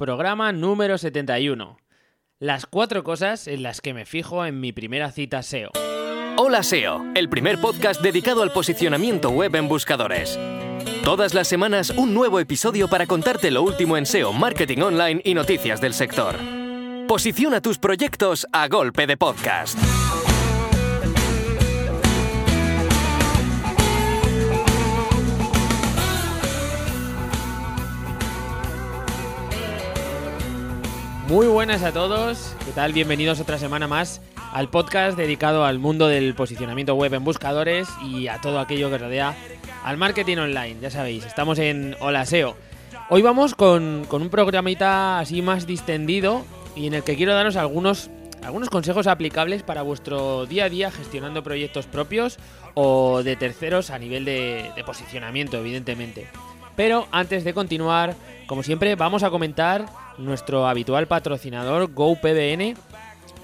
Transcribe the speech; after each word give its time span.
programa 0.00 0.50
número 0.50 0.96
71. 0.96 1.76
Las 2.38 2.64
cuatro 2.64 3.04
cosas 3.04 3.46
en 3.46 3.62
las 3.62 3.82
que 3.82 3.92
me 3.92 4.06
fijo 4.06 4.46
en 4.46 4.58
mi 4.58 4.72
primera 4.72 5.12
cita 5.12 5.42
SEO. 5.42 5.72
Hola 6.38 6.62
SEO, 6.62 7.04
el 7.14 7.28
primer 7.28 7.60
podcast 7.60 8.00
dedicado 8.00 8.42
al 8.42 8.50
posicionamiento 8.50 9.28
web 9.28 9.54
en 9.56 9.68
buscadores. 9.68 10.40
Todas 11.04 11.34
las 11.34 11.48
semanas 11.48 11.90
un 11.90 12.14
nuevo 12.14 12.40
episodio 12.40 12.88
para 12.88 13.06
contarte 13.06 13.50
lo 13.50 13.62
último 13.62 13.98
en 13.98 14.06
SEO, 14.06 14.32
marketing 14.32 14.78
online 14.78 15.20
y 15.22 15.34
noticias 15.34 15.82
del 15.82 15.92
sector. 15.92 16.34
Posiciona 17.06 17.60
tus 17.60 17.76
proyectos 17.76 18.46
a 18.52 18.68
golpe 18.68 19.06
de 19.06 19.18
podcast. 19.18 19.78
Muy 31.30 31.46
buenas 31.46 31.84
a 31.84 31.92
todos, 31.92 32.56
¿qué 32.64 32.72
tal? 32.72 32.92
Bienvenidos 32.92 33.38
otra 33.38 33.56
semana 33.56 33.86
más 33.86 34.20
al 34.52 34.68
podcast 34.68 35.16
dedicado 35.16 35.64
al 35.64 35.78
mundo 35.78 36.08
del 36.08 36.34
posicionamiento 36.34 36.96
web 36.96 37.14
en 37.14 37.22
buscadores 37.22 37.88
y 38.02 38.26
a 38.26 38.40
todo 38.40 38.58
aquello 38.58 38.90
que 38.90 38.98
rodea 38.98 39.36
al 39.84 39.96
marketing 39.96 40.38
online. 40.38 40.78
Ya 40.80 40.90
sabéis, 40.90 41.24
estamos 41.24 41.60
en 41.60 41.94
Hola 42.00 42.26
SEO. 42.26 42.56
Hoy 43.10 43.22
vamos 43.22 43.54
con, 43.54 44.06
con 44.08 44.22
un 44.22 44.28
programita 44.28 45.20
así 45.20 45.40
más 45.40 45.68
distendido 45.68 46.44
y 46.74 46.88
en 46.88 46.94
el 46.94 47.04
que 47.04 47.14
quiero 47.14 47.32
daros 47.32 47.54
algunos, 47.54 48.10
algunos 48.42 48.68
consejos 48.68 49.06
aplicables 49.06 49.62
para 49.62 49.82
vuestro 49.82 50.46
día 50.46 50.64
a 50.64 50.68
día 50.68 50.90
gestionando 50.90 51.44
proyectos 51.44 51.86
propios 51.86 52.38
o 52.74 53.22
de 53.22 53.36
terceros 53.36 53.90
a 53.90 54.00
nivel 54.00 54.24
de, 54.24 54.72
de 54.74 54.82
posicionamiento, 54.82 55.58
evidentemente. 55.58 56.26
Pero 56.74 57.06
antes 57.12 57.44
de 57.44 57.54
continuar, 57.54 58.16
como 58.48 58.64
siempre, 58.64 58.96
vamos 58.96 59.22
a 59.22 59.30
comentar 59.30 59.86
nuestro 60.20 60.66
habitual 60.66 61.06
patrocinador 61.06 61.92
GoPBN, 61.92 62.74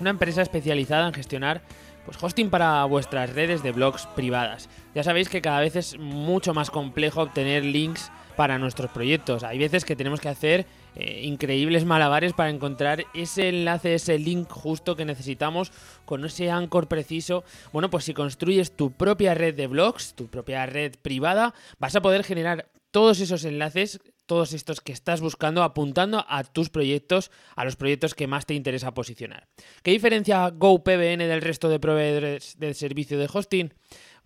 una 0.01 0.11
empresa 0.11 0.43
especializada 0.43 1.09
en 1.09 1.15
gestionar 1.15 1.63
pues, 2.05 2.23
hosting 2.23 2.51
para 2.51 2.85
vuestras 2.85 3.35
redes 3.35 3.63
de 3.63 3.73
blogs 3.73 4.07
privadas. 4.15 4.69
Ya 4.95 5.03
sabéis 5.03 5.29
que 5.29 5.43
cada 5.43 5.61
vez 5.61 5.77
es 5.77 5.99
mucho 5.99 6.55
más 6.55 6.71
complejo 6.71 7.23
obtener 7.23 7.65
links 7.65 8.11
para 8.37 8.59
nuestros 8.59 8.91
proyectos. 8.91 9.43
Hay 9.43 9.59
veces 9.59 9.85
que 9.85 9.97
tenemos 9.97 10.21
que 10.21 10.29
hacer 10.29 10.67
eh, 10.95 11.23
increíbles 11.25 11.85
malabares 11.85 12.33
para 12.33 12.51
encontrar 12.51 13.05
ese 13.13 13.49
enlace, 13.49 13.95
ese 13.95 14.19
link 14.19 14.49
justo 14.49 14.95
que 14.95 15.05
necesitamos 15.05 15.73
con 16.05 16.25
ese 16.25 16.51
anchor 16.51 16.87
preciso. 16.87 17.45
Bueno, 17.73 17.91
pues 17.91 18.05
si 18.05 18.15
construyes 18.15 18.77
tu 18.77 18.93
propia 18.93 19.35
red 19.35 19.55
de 19.55 19.67
blogs, 19.67 20.15
tu 20.15 20.29
propia 20.29 20.65
red 20.67 20.95
privada, 21.03 21.55
vas 21.79 21.97
a 21.97 22.03
poder 22.03 22.23
generar 22.23 22.69
todos 22.91 23.21
esos 23.21 23.45
enlaces 23.45 24.01
todos 24.27 24.53
estos 24.53 24.81
que 24.81 24.93
estás 24.93 25.21
buscando 25.21 25.63
apuntando 25.63 26.25
a 26.29 26.45
tus 26.45 26.69
proyectos, 26.69 27.31
a 27.55 27.65
los 27.65 27.77
proyectos 27.77 28.15
que 28.15 28.27
más 28.27 28.47
te 28.47 28.55
interesa 28.55 28.95
posicionar. 28.95 29.49
¿Qué 29.83 29.93
diferencia 29.93 30.51
GoPBN 30.51 31.27
del 31.29 31.41
resto 31.41 31.69
de 31.69 31.81
proveedores 31.81 32.59
del 32.59 32.75
servicio 32.75 33.19
de 33.19 33.29
hosting? 33.33 33.73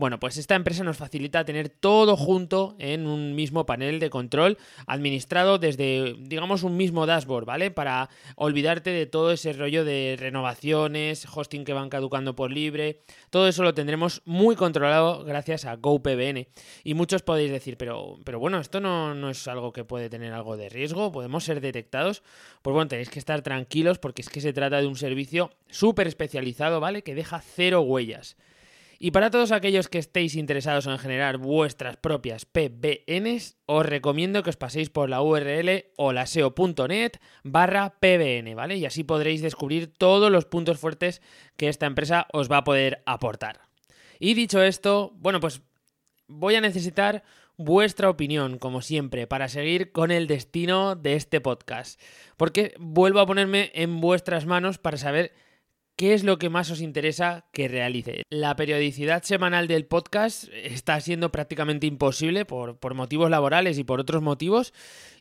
Bueno, 0.00 0.18
pues 0.18 0.38
esta 0.38 0.54
empresa 0.54 0.82
nos 0.82 0.96
facilita 0.96 1.44
tener 1.44 1.68
todo 1.68 2.16
junto 2.16 2.74
en 2.78 3.06
un 3.06 3.34
mismo 3.34 3.66
panel 3.66 4.00
de 4.00 4.08
control 4.08 4.56
administrado 4.86 5.58
desde, 5.58 6.16
digamos, 6.20 6.62
un 6.62 6.78
mismo 6.78 7.04
dashboard, 7.04 7.44
¿vale? 7.44 7.70
Para 7.70 8.08
olvidarte 8.36 8.88
de 8.88 9.04
todo 9.04 9.30
ese 9.30 9.52
rollo 9.52 9.84
de 9.84 10.16
renovaciones, 10.18 11.26
hosting 11.30 11.66
que 11.66 11.74
van 11.74 11.90
caducando 11.90 12.34
por 12.34 12.50
libre. 12.50 13.02
Todo 13.28 13.46
eso 13.46 13.62
lo 13.62 13.74
tendremos 13.74 14.22
muy 14.24 14.56
controlado 14.56 15.22
gracias 15.22 15.66
a 15.66 15.76
GoPBN. 15.76 16.48
Y 16.82 16.94
muchos 16.94 17.20
podéis 17.20 17.50
decir, 17.50 17.76
pero, 17.76 18.20
pero 18.24 18.38
bueno, 18.38 18.58
esto 18.58 18.80
no, 18.80 19.14
no 19.14 19.28
es 19.28 19.46
algo 19.48 19.70
que 19.70 19.84
puede 19.84 20.08
tener 20.08 20.32
algo 20.32 20.56
de 20.56 20.70
riesgo, 20.70 21.12
podemos 21.12 21.44
ser 21.44 21.60
detectados. 21.60 22.22
Pues 22.62 22.72
bueno, 22.72 22.88
tenéis 22.88 23.10
que 23.10 23.18
estar 23.18 23.42
tranquilos 23.42 23.98
porque 23.98 24.22
es 24.22 24.30
que 24.30 24.40
se 24.40 24.54
trata 24.54 24.80
de 24.80 24.86
un 24.86 24.96
servicio 24.96 25.50
súper 25.68 26.06
especializado, 26.06 26.80
¿vale? 26.80 27.02
Que 27.02 27.14
deja 27.14 27.42
cero 27.42 27.82
huellas. 27.82 28.38
Y 29.02 29.12
para 29.12 29.30
todos 29.30 29.50
aquellos 29.50 29.88
que 29.88 29.96
estéis 29.96 30.34
interesados 30.34 30.86
en 30.86 30.98
generar 30.98 31.38
vuestras 31.38 31.96
propias 31.96 32.44
PBNs, 32.44 33.56
os 33.64 33.86
recomiendo 33.86 34.42
que 34.42 34.50
os 34.50 34.58
paséis 34.58 34.90
por 34.90 35.08
la 35.08 35.22
URL 35.22 35.86
holaseo.net 35.96 37.12
barra 37.42 37.98
PBN, 37.98 38.54
¿vale? 38.54 38.76
Y 38.76 38.84
así 38.84 39.02
podréis 39.02 39.40
descubrir 39.40 39.90
todos 39.90 40.30
los 40.30 40.44
puntos 40.44 40.78
fuertes 40.78 41.22
que 41.56 41.70
esta 41.70 41.86
empresa 41.86 42.26
os 42.34 42.52
va 42.52 42.58
a 42.58 42.64
poder 42.64 43.02
aportar. 43.06 43.62
Y 44.18 44.34
dicho 44.34 44.60
esto, 44.62 45.12
bueno, 45.14 45.40
pues 45.40 45.62
voy 46.28 46.56
a 46.56 46.60
necesitar 46.60 47.24
vuestra 47.56 48.10
opinión, 48.10 48.58
como 48.58 48.82
siempre, 48.82 49.26
para 49.26 49.48
seguir 49.48 49.92
con 49.92 50.10
el 50.10 50.26
destino 50.26 50.94
de 50.94 51.14
este 51.14 51.40
podcast. 51.40 51.98
Porque 52.36 52.74
vuelvo 52.78 53.20
a 53.20 53.26
ponerme 53.26 53.72
en 53.72 53.98
vuestras 53.98 54.44
manos 54.44 54.76
para 54.76 54.98
saber 54.98 55.32
¿Qué 56.00 56.14
es 56.14 56.24
lo 56.24 56.38
que 56.38 56.48
más 56.48 56.70
os 56.70 56.80
interesa 56.80 57.44
que 57.52 57.68
realice? 57.68 58.22
La 58.30 58.56
periodicidad 58.56 59.22
semanal 59.22 59.68
del 59.68 59.84
podcast 59.84 60.44
está 60.54 60.98
siendo 60.98 61.30
prácticamente 61.30 61.86
imposible 61.86 62.46
por, 62.46 62.78
por, 62.78 62.94
motivos 62.94 63.28
laborales 63.28 63.76
y 63.76 63.84
por 63.84 64.00
otros 64.00 64.22
motivos. 64.22 64.72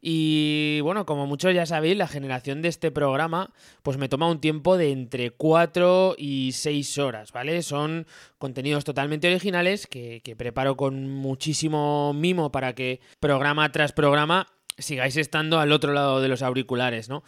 Y 0.02 0.80
bueno, 0.84 1.06
como 1.06 1.28
muchos 1.28 1.54
ya 1.54 1.66
sabéis, 1.66 1.98
la 1.98 2.08
generación 2.08 2.62
de 2.62 2.70
este 2.70 2.92
programa 2.92 3.52
pues 3.84 3.98
me 3.98 4.08
toma 4.08 4.32
un 4.32 4.40
tiempo 4.40 4.78
de 4.78 4.94
entre 4.94 5.32
4 5.32 6.16
y 6.18 6.54
6 6.54 6.98
horas, 7.00 7.34
¿vale? 7.34 7.62
Son 7.62 8.08
contenidos 8.38 8.86
totalmente 8.86 9.28
originales 9.28 9.86
que, 9.86 10.22
que 10.24 10.38
preparo 10.38 10.78
con 10.78 11.10
muchísimo 11.10 12.14
mimo 12.14 12.54
para 12.54 12.74
que 12.74 13.02
programa 13.20 13.70
tras 13.74 13.92
programa 13.92 14.48
sigáis 14.78 15.18
estando 15.18 15.60
al 15.60 15.74
otro 15.74 15.92
lado 15.92 16.22
de 16.22 16.30
los 16.30 16.42
auriculares, 16.42 17.10
¿no? 17.10 17.26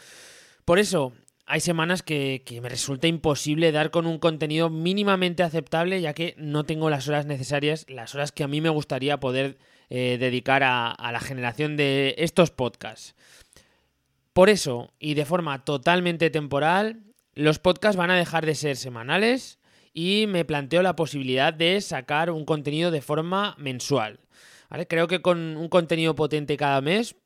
Por 0.64 0.80
eso, 0.80 1.12
hay 1.52 1.60
semanas 1.60 2.02
que, 2.02 2.46
me 2.62 2.70
resulta 2.70 3.08
imposible 3.08 3.74
dar 3.74 3.92
con 3.92 4.08
un 4.08 4.20
contenido 4.20 4.70
mínimamente 4.70 5.44
aceptable 5.44 6.00
ya 6.00 6.14
que 6.14 6.34
no 6.38 6.64
tengo 6.64 6.90
las 6.90 7.10
horas 7.10 7.26
necesarias, 7.26 7.86
las 7.90 8.16
horas 8.16 8.32
que 8.32 8.46
a 8.46 8.48
mí 8.48 8.62
me 8.62 8.70
gustaría 8.70 9.20
poder 9.20 9.58
eh, 9.90 10.16
dedicar 10.18 10.64
a, 10.64 10.96
la 11.12 11.20
generación 11.20 11.76
de 11.76 12.16
estos 12.20 12.52
podcasts. 12.52 13.16
Por 14.32 14.50
eso, 14.50 14.94
y 14.98 15.16
de 15.16 15.26
forma 15.26 15.66
totalmente 15.66 16.30
temporal, 16.30 17.02
los 17.36 17.60
podcasts 17.60 17.98
van 17.98 18.12
a 18.12 18.18
dejar 18.18 18.46
de 18.46 18.56
ser 18.56 18.78
semanales 18.78 19.60
y 19.94 20.28
me 20.30 20.46
planteo 20.46 20.82
la 20.82 20.96
posibilidad 20.96 21.54
de 21.54 21.82
sacar 21.82 22.32
un 22.32 22.46
contenido 22.46 22.92
de 22.92 23.02
forma 23.02 23.58
mensual. 23.60 24.22
Creo 24.88 25.10
que 25.10 25.22
con 25.22 25.58
un 25.58 25.68
contenido 25.68 26.16
potente 26.16 26.56
cada 26.56 26.80
mes 26.80 27.18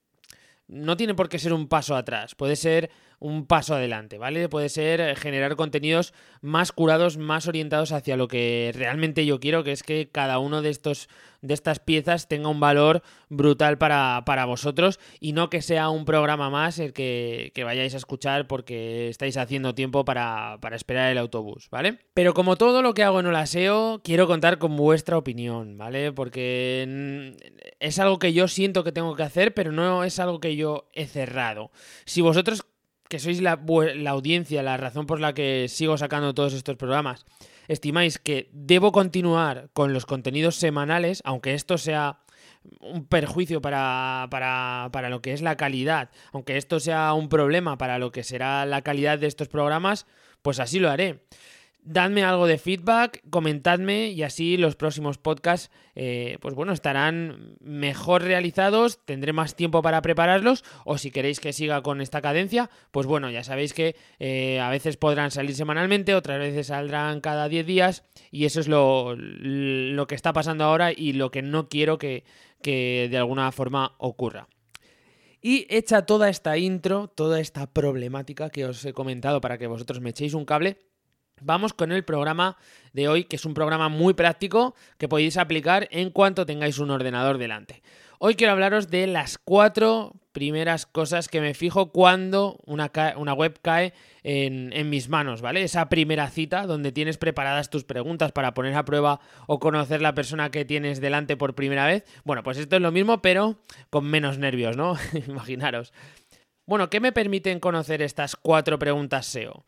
no 0.67 0.97
tiene 0.97 1.13
por 1.13 1.29
qué 1.29 1.37
ser 1.37 1.53
un 1.53 1.67
paso 1.67 1.95
atrás, 1.95 2.33
puede 2.33 2.55
ser 2.55 2.89
un 3.19 3.45
paso 3.45 3.75
adelante, 3.75 4.17
¿vale? 4.17 4.49
Puede 4.49 4.69
ser 4.69 5.01
eh, 5.01 5.15
generar 5.15 5.55
contenidos 5.55 6.13
más 6.41 6.71
curados, 6.71 7.17
más 7.17 7.47
orientados 7.47 7.91
hacia 7.91 8.17
lo 8.17 8.27
que 8.27 8.71
realmente 8.75 9.25
yo 9.25 9.39
quiero, 9.39 9.63
que 9.63 9.71
es 9.71 9.83
que 9.83 10.09
cada 10.11 10.39
uno 10.39 10.61
de 10.61 10.69
estos 10.69 11.07
de 11.45 11.53
estas 11.53 11.79
piezas 11.79 12.27
tenga 12.27 12.49
un 12.49 12.59
valor 12.59 13.01
brutal 13.29 13.77
para, 13.77 14.23
para 14.25 14.45
vosotros 14.45 14.99
y 15.19 15.33
no 15.33 15.49
que 15.49 15.61
sea 15.61 15.89
un 15.89 16.05
programa 16.05 16.49
más 16.49 16.79
el 16.79 16.93
que, 16.93 17.51
que 17.53 17.63
vayáis 17.63 17.93
a 17.93 17.97
escuchar 17.97 18.47
porque 18.47 19.09
estáis 19.09 19.37
haciendo 19.37 19.75
tiempo 19.75 20.05
para, 20.05 20.57
para, 20.61 20.75
esperar 20.75 21.11
el 21.11 21.17
autobús, 21.17 21.69
¿vale? 21.69 21.99
Pero 22.13 22.33
como 22.33 22.55
todo 22.55 22.81
lo 22.81 22.93
que 22.93 23.03
hago 23.03 23.19
en 23.19 23.27
Olaseo, 23.27 24.01
quiero 24.03 24.27
contar 24.27 24.57
con 24.57 24.75
vuestra 24.75 25.17
opinión, 25.17 25.77
¿vale? 25.77 26.11
Porque 26.11 27.35
es 27.79 27.99
algo 27.99 28.19
que 28.19 28.33
yo 28.33 28.47
siento 28.47 28.83
que 28.83 28.91
tengo 28.91 29.15
que 29.15 29.23
hacer, 29.23 29.53
pero 29.53 29.71
no 29.71 30.03
es 30.03 30.19
algo 30.19 30.39
que 30.39 30.55
yo 30.55 30.89
he 30.93 31.05
cerrado. 31.05 31.71
Si 32.05 32.21
vosotros 32.21 32.65
que 33.09 33.19
sois 33.19 33.41
la, 33.41 33.59
la, 33.95 34.11
audiencia, 34.11 34.63
la 34.63 34.77
razón 34.77 35.05
por 35.05 35.19
la 35.19 35.33
que 35.33 35.67
sigo 35.69 35.97
sacando 35.97 36.33
todos 36.33 36.53
estos 36.53 36.75
programas, 36.75 37.25
estimáis 37.67 38.19
que 38.19 38.49
debo 38.51 38.91
continuar 38.91 39.69
con 39.73 39.93
los 39.93 40.05
contenidos 40.05 40.55
semanales, 40.55 41.21
aunque 41.25 41.53
esto 41.53 41.77
sea 41.77 42.19
un 42.79 43.05
perjuicio 43.05 43.61
para, 43.61 44.27
para, 44.31 44.89
para, 44.91 45.09
lo 45.09 45.21
que 45.21 45.33
es 45.33 45.41
la 45.41 45.55
calidad, 45.55 46.09
aunque 46.31 46.57
esto 46.57 46.79
sea 46.79 47.13
un 47.13 47.29
problema 47.29 47.77
para 47.77 47.99
lo 47.99 48.11
que 48.11 48.23
será 48.23 48.65
la 48.65 48.81
calidad 48.81 49.19
de 49.19 49.27
estos 49.27 49.47
programas, 49.47 50.07
pues 50.41 50.59
así 50.59 50.79
lo 50.79 50.89
haré 50.89 51.21
dadme 51.85 52.23
algo 52.23 52.47
de 52.47 52.57
feedback, 52.57 53.21
comentadme 53.29 54.09
y 54.09 54.23
así 54.23 54.57
los 54.57 54.75
próximos 54.75 55.17
podcasts, 55.17 55.71
eh, 55.93 56.37
pues 56.41 56.55
bueno, 56.55 56.73
estarán 56.73 57.55
mejor 57.61 58.23
realizados, 58.23 59.05
tendré 59.05 59.33
más 59.33 59.55
tiempo 59.55 59.81
para 59.81 60.01
prepararlos 60.01 60.63
o 60.83 60.97
si 60.97 61.11
queréis 61.11 61.39
que 61.39 61.53
siga 61.53 61.83
con 61.83 62.01
esta 62.01 62.21
cadencia, 62.21 62.69
pues 62.91 63.05
bueno, 63.05 63.29
ya 63.29 63.43
sabéis 63.43 63.73
que 63.73 63.95
eh, 64.19 64.59
a 64.59 64.69
veces 64.69 64.97
podrán 64.97 65.29
salir 65.29 65.55
semanalmente, 65.55 66.15
otras 66.15 66.39
veces 66.39 66.67
saldrán 66.67 67.21
cada 67.21 67.47
10 67.47 67.65
días 67.65 68.03
y 68.31 68.45
eso 68.45 68.59
es 68.59 68.67
lo, 68.67 69.15
lo, 69.15 70.07
que 70.07 70.15
está 70.15 70.33
pasando 70.33 70.63
ahora 70.63 70.91
y 70.91 71.13
lo 71.13 71.29
que 71.29 71.43
no 71.43 71.69
quiero 71.69 71.99
que, 71.99 72.23
que 72.63 73.07
de 73.11 73.17
alguna 73.17 73.51
forma 73.51 73.93
ocurra. 73.99 74.47
Y 75.39 75.67
hecha 75.69 76.07
toda 76.07 76.29
esta 76.29 76.57
intro, 76.57 77.07
toda 77.07 77.39
esta 77.39 77.71
problemática 77.71 78.49
que 78.49 78.65
os 78.65 78.83
he 78.83 78.93
comentado 78.93 79.41
para 79.41 79.59
que 79.59 79.67
vosotros 79.67 80.01
me 80.01 80.09
echéis 80.09 80.33
un 80.33 80.45
cable, 80.45 80.79
Vamos 81.41 81.73
con 81.73 81.91
el 81.91 82.05
programa 82.05 82.57
de 82.93 83.09
hoy, 83.09 83.25
que 83.25 83.35
es 83.35 83.45
un 83.45 83.53
programa 83.53 83.89
muy 83.89 84.13
práctico 84.13 84.73
que 84.97 85.09
podéis 85.09 85.35
aplicar 85.37 85.87
en 85.91 86.09
cuanto 86.09 86.45
tengáis 86.45 86.79
un 86.79 86.91
ordenador 86.91 87.37
delante. 87.37 87.81
Hoy 88.19 88.35
quiero 88.35 88.53
hablaros 88.53 88.89
de 88.89 89.07
las 89.07 89.37
cuatro 89.37 90.13
primeras 90.31 90.85
cosas 90.85 91.27
que 91.27 91.41
me 91.41 91.53
fijo 91.53 91.91
cuando 91.91 92.57
una, 92.65 92.89
web 93.33 93.59
cae 93.61 93.93
en, 94.23 94.71
en, 94.71 94.89
mis 94.89 95.09
manos, 95.09 95.41
¿vale? 95.41 95.61
Esa 95.63 95.89
primera 95.89 96.29
cita 96.29 96.65
donde 96.65 96.93
tienes 96.93 97.17
preparadas 97.17 97.69
tus 97.69 97.83
preguntas 97.83 98.31
para 98.31 98.53
poner 98.53 98.73
a 98.75 98.85
prueba 98.85 99.19
o 99.47 99.59
conocer 99.59 100.01
la 100.01 100.15
persona 100.15 100.51
que 100.51 100.63
tienes 100.63 101.01
delante 101.01 101.35
por 101.35 101.55
primera 101.55 101.85
vez. 101.85 102.05
Bueno, 102.23 102.43
pues 102.43 102.57
esto 102.57 102.77
es 102.77 102.81
lo 102.81 102.93
mismo, 102.93 103.21
pero 103.21 103.57
con 103.89 104.05
menos 104.05 104.37
nervios, 104.37 104.77
¿no? 104.77 104.95
Imaginaros. 105.27 105.91
Bueno, 106.65 106.89
¿qué 106.89 107.01
me 107.01 107.11
permiten 107.11 107.59
conocer 107.59 108.01
estas 108.01 108.37
cuatro 108.37 108.79
preguntas 108.79 109.25
SEO? 109.25 109.65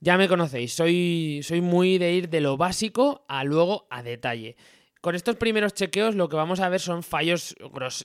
Ya 0.00 0.16
me 0.16 0.28
conocéis, 0.28 0.74
soy, 0.74 1.40
soy 1.42 1.60
muy 1.60 1.98
de 1.98 2.12
ir 2.12 2.28
de 2.28 2.40
lo 2.40 2.56
básico 2.56 3.24
a 3.28 3.44
luego 3.44 3.86
a 3.90 4.02
detalle 4.02 4.56
con 5.00 5.14
estos 5.14 5.36
primeros 5.36 5.74
chequeos 5.74 6.14
lo 6.14 6.28
que 6.28 6.36
vamos 6.36 6.60
a 6.60 6.68
ver 6.68 6.80
son 6.80 7.02
fallos 7.02 7.54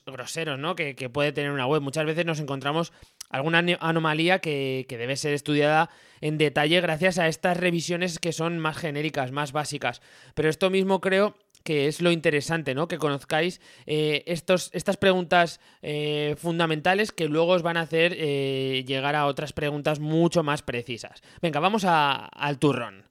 groseros, 0.06 0.58
¿no? 0.58 0.76
Que, 0.76 0.94
puede 1.12 1.32
tener 1.32 1.50
una 1.50 1.66
web. 1.66 1.82
Muchas 1.82 2.06
veces 2.06 2.24
nos 2.24 2.40
encontramos 2.40 2.92
alguna 3.30 3.64
anomalía 3.80 4.38
que, 4.38 4.86
debe 4.88 5.16
ser 5.16 5.34
estudiada 5.34 5.90
en 6.20 6.38
detalle 6.38 6.80
gracias 6.80 7.18
a 7.18 7.28
estas 7.28 7.56
revisiones 7.56 8.18
que 8.18 8.32
son 8.32 8.58
más 8.58 8.76
genéricas, 8.76 9.32
más 9.32 9.52
básicas. 9.52 10.02
Pero 10.34 10.48
esto 10.48 10.70
mismo 10.70 11.00
creo 11.00 11.36
que 11.64 11.88
es 11.88 12.00
lo 12.00 12.12
interesante, 12.12 12.74
¿no? 12.74 12.86
Que 12.86 12.98
conozcáis 12.98 13.60
eh, 13.86 14.22
estos, 14.26 14.70
estas 14.72 14.96
preguntas 14.96 15.60
eh, 15.82 16.36
fundamentales 16.38 17.10
que 17.10 17.26
luego 17.26 17.52
os 17.52 17.62
van 17.62 17.78
a 17.78 17.80
hacer 17.80 18.14
eh, 18.16 18.84
llegar 18.86 19.16
a 19.16 19.26
otras 19.26 19.52
preguntas 19.52 19.98
mucho 19.98 20.42
más 20.42 20.62
precisas. 20.62 21.22
Venga, 21.42 21.58
vamos 21.58 21.84
al 21.84 22.58
turrón. 22.58 23.04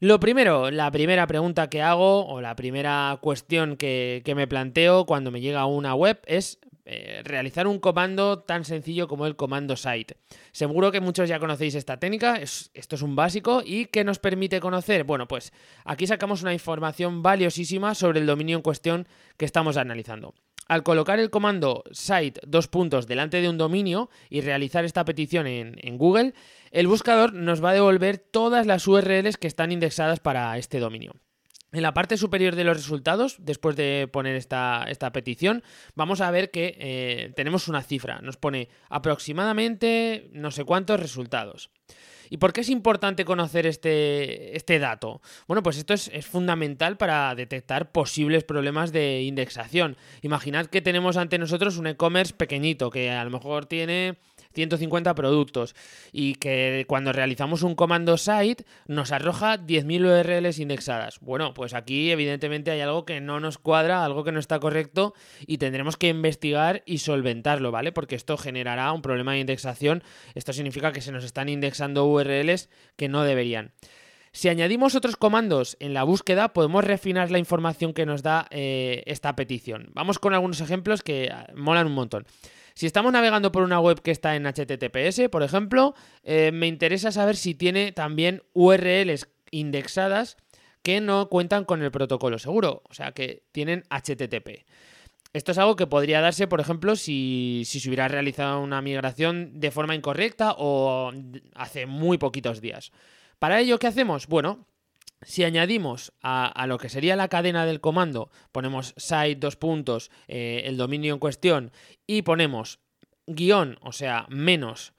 Lo 0.00 0.20
primero, 0.20 0.70
la 0.70 0.92
primera 0.92 1.26
pregunta 1.26 1.68
que 1.68 1.82
hago 1.82 2.24
o 2.26 2.40
la 2.40 2.54
primera 2.54 3.18
cuestión 3.20 3.76
que, 3.76 4.22
me 4.36 4.46
planteo 4.46 5.06
cuando 5.06 5.32
me 5.32 5.40
llega 5.40 5.60
a 5.60 5.66
una 5.66 5.94
web 5.94 6.20
es 6.26 6.60
eh, 6.90 7.20
realizar 7.22 7.66
un 7.66 7.80
comando 7.80 8.38
tan 8.38 8.64
sencillo 8.64 9.08
como 9.08 9.26
el 9.26 9.36
comando 9.36 9.76
site. 9.76 10.16
Seguro 10.52 10.90
que 10.90 11.02
muchos 11.02 11.28
ya 11.28 11.38
conocéis 11.38 11.74
esta 11.74 11.98
técnica, 11.98 12.36
esto 12.36 12.96
es 12.96 13.02
un 13.02 13.14
básico 13.14 13.62
y 13.62 13.84
¿qué 13.86 14.04
nos 14.04 14.18
permite 14.18 14.58
conocer? 14.58 15.04
Bueno, 15.04 15.28
pues 15.28 15.52
aquí 15.84 16.06
sacamos 16.06 16.40
una 16.40 16.54
información 16.54 17.22
valiosísima 17.22 17.94
sobre 17.94 18.20
el 18.20 18.26
dominio 18.26 18.56
en 18.56 18.62
cuestión 18.62 19.06
que 19.36 19.44
estamos 19.44 19.76
analizando. 19.76 20.32
Al 20.66 20.82
colocar 20.82 21.18
el 21.18 21.28
comando 21.28 21.84
site 21.92 22.40
dos 22.46 22.68
puntos 22.68 23.06
delante 23.06 23.42
de 23.42 23.50
un 23.50 23.58
dominio 23.58 24.08
y 24.30 24.40
realizar 24.40 24.86
esta 24.86 25.04
petición 25.04 25.46
en, 25.46 25.98
Google, 25.98 26.32
el 26.70 26.86
buscador 26.86 27.34
nos 27.34 27.62
va 27.62 27.70
a 27.70 27.74
devolver 27.74 28.16
todas 28.16 28.66
las 28.66 28.88
URLs 28.88 29.36
que 29.36 29.46
están 29.46 29.72
indexadas 29.72 30.20
para 30.20 30.56
este 30.56 30.78
dominio. 30.78 31.12
En 31.72 31.82
la 31.82 31.92
parte 31.92 32.16
superior 32.16 32.56
de 32.56 32.64
los 32.64 32.76
resultados, 32.76 33.36
después 33.40 33.76
de 33.76 34.08
poner 34.10 34.36
esta, 34.36 34.86
esta 34.88 35.12
petición, 35.12 35.62
vamos 35.94 36.22
a 36.22 36.30
ver 36.30 36.50
que 36.50 36.76
eh, 36.78 37.32
tenemos 37.36 37.68
una 37.68 37.82
cifra. 37.82 38.20
Nos 38.22 38.38
pone 38.38 38.70
aproximadamente 38.88 40.30
no 40.32 40.50
sé 40.50 40.64
cuántos 40.64 40.98
resultados. 40.98 41.70
¿Y 42.30 42.38
por 42.38 42.52
qué 42.52 42.62
es 42.62 42.68
importante 42.68 43.24
conocer 43.24 43.66
este, 43.66 44.56
este 44.56 44.78
dato? 44.78 45.20
Bueno, 45.46 45.62
pues 45.62 45.78
esto 45.78 45.94
es, 45.94 46.08
es, 46.12 46.26
fundamental 46.26 46.96
para 46.96 47.34
detectar 47.34 47.92
posibles 47.92 48.44
problemas 48.44 48.92
de 48.92 49.22
indexación. 49.22 49.96
Imaginad 50.22 50.66
que 50.66 50.82
tenemos 50.82 51.16
ante 51.16 51.38
nosotros 51.38 51.78
un 51.78 51.86
e-commerce 51.86 52.34
pequeñito 52.34 52.90
que 52.90 53.10
a 53.10 53.24
lo 53.24 53.30
mejor 53.30 53.66
tiene 53.66 54.16
150 54.58 55.14
productos 55.14 55.76
y 56.10 56.34
que 56.34 56.84
cuando 56.88 57.12
realizamos 57.12 57.62
un 57.62 57.76
comando 57.76 58.16
site 58.16 58.64
nos 58.88 59.12
arroja 59.12 59.56
10.000 59.56 60.00
URLs 60.04 60.58
indexadas. 60.58 61.20
Bueno, 61.20 61.54
pues 61.54 61.74
aquí 61.74 62.10
evidentemente 62.10 62.72
hay 62.72 62.80
algo 62.80 63.04
que 63.04 63.20
no 63.20 63.38
nos 63.38 63.56
cuadra, 63.56 64.04
algo 64.04 64.24
que 64.24 64.32
no 64.32 64.40
está 64.40 64.58
correcto 64.58 65.14
y 65.46 65.58
tendremos 65.58 65.96
que 65.96 66.08
investigar 66.08 66.82
y 66.86 66.98
solventarlo, 66.98 67.70
¿vale? 67.70 67.92
Porque 67.92 68.16
esto 68.16 68.36
generará 68.36 68.92
un 68.92 69.00
problema 69.00 69.34
de 69.34 69.40
indexación. 69.40 70.02
Esto 70.34 70.52
significa 70.52 70.90
que 70.90 71.02
se 71.02 71.12
nos 71.12 71.22
están 71.22 71.48
indexando 71.48 72.06
URLs 72.06 72.68
que 72.96 73.08
no 73.08 73.22
deberían. 73.22 73.70
Si 74.32 74.48
añadimos 74.48 74.96
otros 74.96 75.16
comandos 75.16 75.76
en 75.78 75.94
la 75.94 76.02
búsqueda, 76.02 76.52
podemos 76.52 76.84
refinar 76.84 77.30
la 77.30 77.38
información 77.38 77.92
que 77.92 78.06
nos 78.06 78.22
da 78.22 78.48
eh, 78.50 79.02
esta 79.06 79.36
petición. 79.36 79.90
Vamos 79.94 80.18
con 80.18 80.34
algunos 80.34 80.60
ejemplos 80.60 81.02
que 81.02 81.30
ah, 81.32 81.46
molan 81.54 81.86
un 81.86 81.94
montón. 81.94 82.26
Si 82.78 82.86
estamos 82.86 83.12
navegando 83.12 83.50
por 83.50 83.64
una 83.64 83.80
web 83.80 84.02
que 84.02 84.12
está 84.12 84.36
en 84.36 84.46
HTTPS, 84.46 85.28
por 85.32 85.42
ejemplo, 85.42 85.96
eh, 86.22 86.52
me 86.52 86.68
interesa 86.68 87.10
saber 87.10 87.34
si 87.34 87.56
tiene 87.56 87.90
también 87.90 88.44
URLs 88.52 89.28
indexadas 89.50 90.36
que 90.84 91.00
no 91.00 91.28
cuentan 91.28 91.64
con 91.64 91.82
el 91.82 91.90
protocolo 91.90 92.38
seguro, 92.38 92.84
o 92.88 92.94
sea, 92.94 93.10
que 93.10 93.42
tienen 93.50 93.82
HTTP. 93.90 94.64
Esto 95.32 95.50
es 95.50 95.58
algo 95.58 95.74
que 95.74 95.88
podría 95.88 96.20
darse, 96.20 96.46
por 96.46 96.60
ejemplo, 96.60 96.94
si, 96.94 97.64
si, 97.66 97.80
se 97.80 97.88
hubiera 97.88 98.06
realizado 98.06 98.60
una 98.60 98.80
migración 98.80 99.58
de 99.58 99.72
forma 99.72 99.96
incorrecta 99.96 100.54
o 100.56 101.10
hace 101.56 101.86
muy 101.86 102.16
poquitos 102.16 102.60
días. 102.60 102.92
Para 103.40 103.58
ello, 103.58 103.80
¿qué 103.80 103.88
hacemos? 103.88 104.28
Bueno, 104.28 104.68
si 105.22 105.44
añadimos 105.44 106.12
a, 106.22 106.66
lo 106.66 106.78
que 106.78 106.88
sería 106.88 107.16
la 107.16 107.28
cadena 107.28 107.66
del 107.66 107.80
comando, 107.80 108.30
ponemos 108.52 108.94
site 108.96 109.36
dos 109.36 109.56
puntos, 109.56 110.10
eh, 110.28 110.62
el 110.64 110.76
dominio 110.76 111.14
en 111.14 111.20
cuestión, 111.20 111.72
y 112.06 112.22
ponemos 112.22 112.80
guion, 113.26 113.78
o 113.82 113.92
sea, 113.92 114.26
menos, 114.28 114.92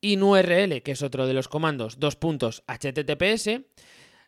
inurl, 0.00 0.82
que 0.82 0.92
es 0.92 1.02
otro 1.02 1.26
de 1.26 1.34
los 1.34 1.48
comandos, 1.48 1.98
dos 1.98 2.16
puntos, 2.16 2.62
https, 2.66 3.62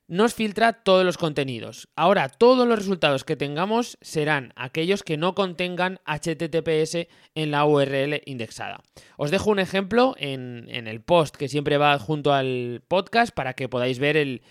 nos 0.06 0.34
filtra 0.34 0.72
todos 0.72 1.04
los 1.04 1.16
contenidos. 1.16 1.88
Ahora, 1.96 2.28
todos 2.28 2.68
los 2.68 2.78
resultados 2.78 3.24
que 3.24 3.36
tengamos 3.36 3.96
serán 4.00 4.52
aquellos 4.56 5.02
que 5.02 5.16
no 5.16 5.34
contengan 5.34 6.00
HTTPS 6.04 7.08
en 7.34 7.50
la 7.50 7.64
URL 7.64 8.20
indexada. 8.26 8.82
Os 9.16 9.30
dejo 9.30 9.50
un 9.50 9.58
ejemplo 9.58 10.14
en, 10.18 10.68
el 10.68 11.00
post 11.00 11.36
que 11.36 11.48
siempre 11.48 11.78
va 11.78 11.98
junto 11.98 12.32
al 12.32 12.82
podcast 12.86 13.34
para 13.34 13.54
que 13.54 13.68
podáis 13.68 13.98
ver 13.98 14.16
el, 14.16 14.42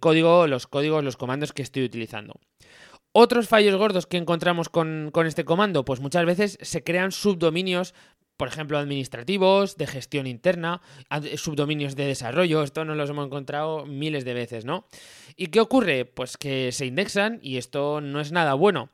código, 0.00 0.46
los 0.46 0.66
códigos, 0.66 1.04
los 1.04 1.16
comandos 1.16 1.52
que 1.52 1.62
estoy 1.62 1.84
utilizando. 1.84 2.40
Otros 3.12 3.46
fallos 3.46 3.76
gordos 3.76 4.06
que 4.06 4.16
encontramos 4.16 4.68
con, 4.68 5.10
con, 5.12 5.28
este 5.28 5.44
comando, 5.44 5.84
pues 5.84 6.00
muchas 6.00 6.24
veces 6.24 6.58
se 6.60 6.82
crean 6.82 7.12
subdominios 7.12 7.94
por 8.36 8.48
ejemplo, 8.48 8.78
administrativos, 8.78 9.76
de 9.76 9.86
gestión 9.86 10.26
interna, 10.26 10.80
subdominios 11.36 11.94
de 11.96 12.06
desarrollo, 12.06 12.62
esto 12.62 12.84
nos 12.84 12.96
los 12.96 13.10
hemos 13.10 13.26
encontrado 13.26 13.84
miles 13.86 14.24
de 14.24 14.34
veces, 14.34 14.64
¿no? 14.64 14.86
¿Y 15.36 15.48
qué 15.48 15.58
ocurre? 15.60 16.04
Pues 16.04 16.36
que 16.36 16.70
se 16.72 16.86
indexan 16.86 17.38
y 17.42 17.58
esto 17.58 18.00
no 18.00 18.20
es 18.20 18.32
nada 18.32 18.54
bueno. 18.54 18.90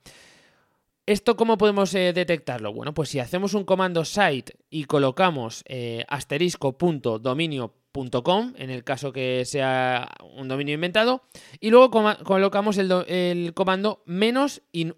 ¿Esto 1.07 1.37
cómo 1.37 1.57
podemos 1.59 1.93
eh, 1.95 2.13
detectarlo? 2.13 2.73
Bueno, 2.73 2.95
pues 2.95 3.09
si 3.09 3.19
hacemos 3.19 3.55
un 3.55 3.65
comando 3.65 4.05
site 4.05 4.53
y 4.69 4.85
colocamos 4.85 5.65
eh, 5.67 6.05
asterisco.dominio.com, 6.09 8.55
en 8.57 8.71
el 8.71 8.85
caso 8.85 9.13
que 9.13 9.45
sea 9.45 10.09
un 10.37 10.47
dominio 10.47 10.75
inventado, 10.75 11.25
y 11.59 11.71
luego 11.71 11.91
colocamos 12.23 12.79
el, 12.79 12.93
el, 13.09 13.55
comando 13.55 14.05
menos 14.07 14.63
in 14.71 14.95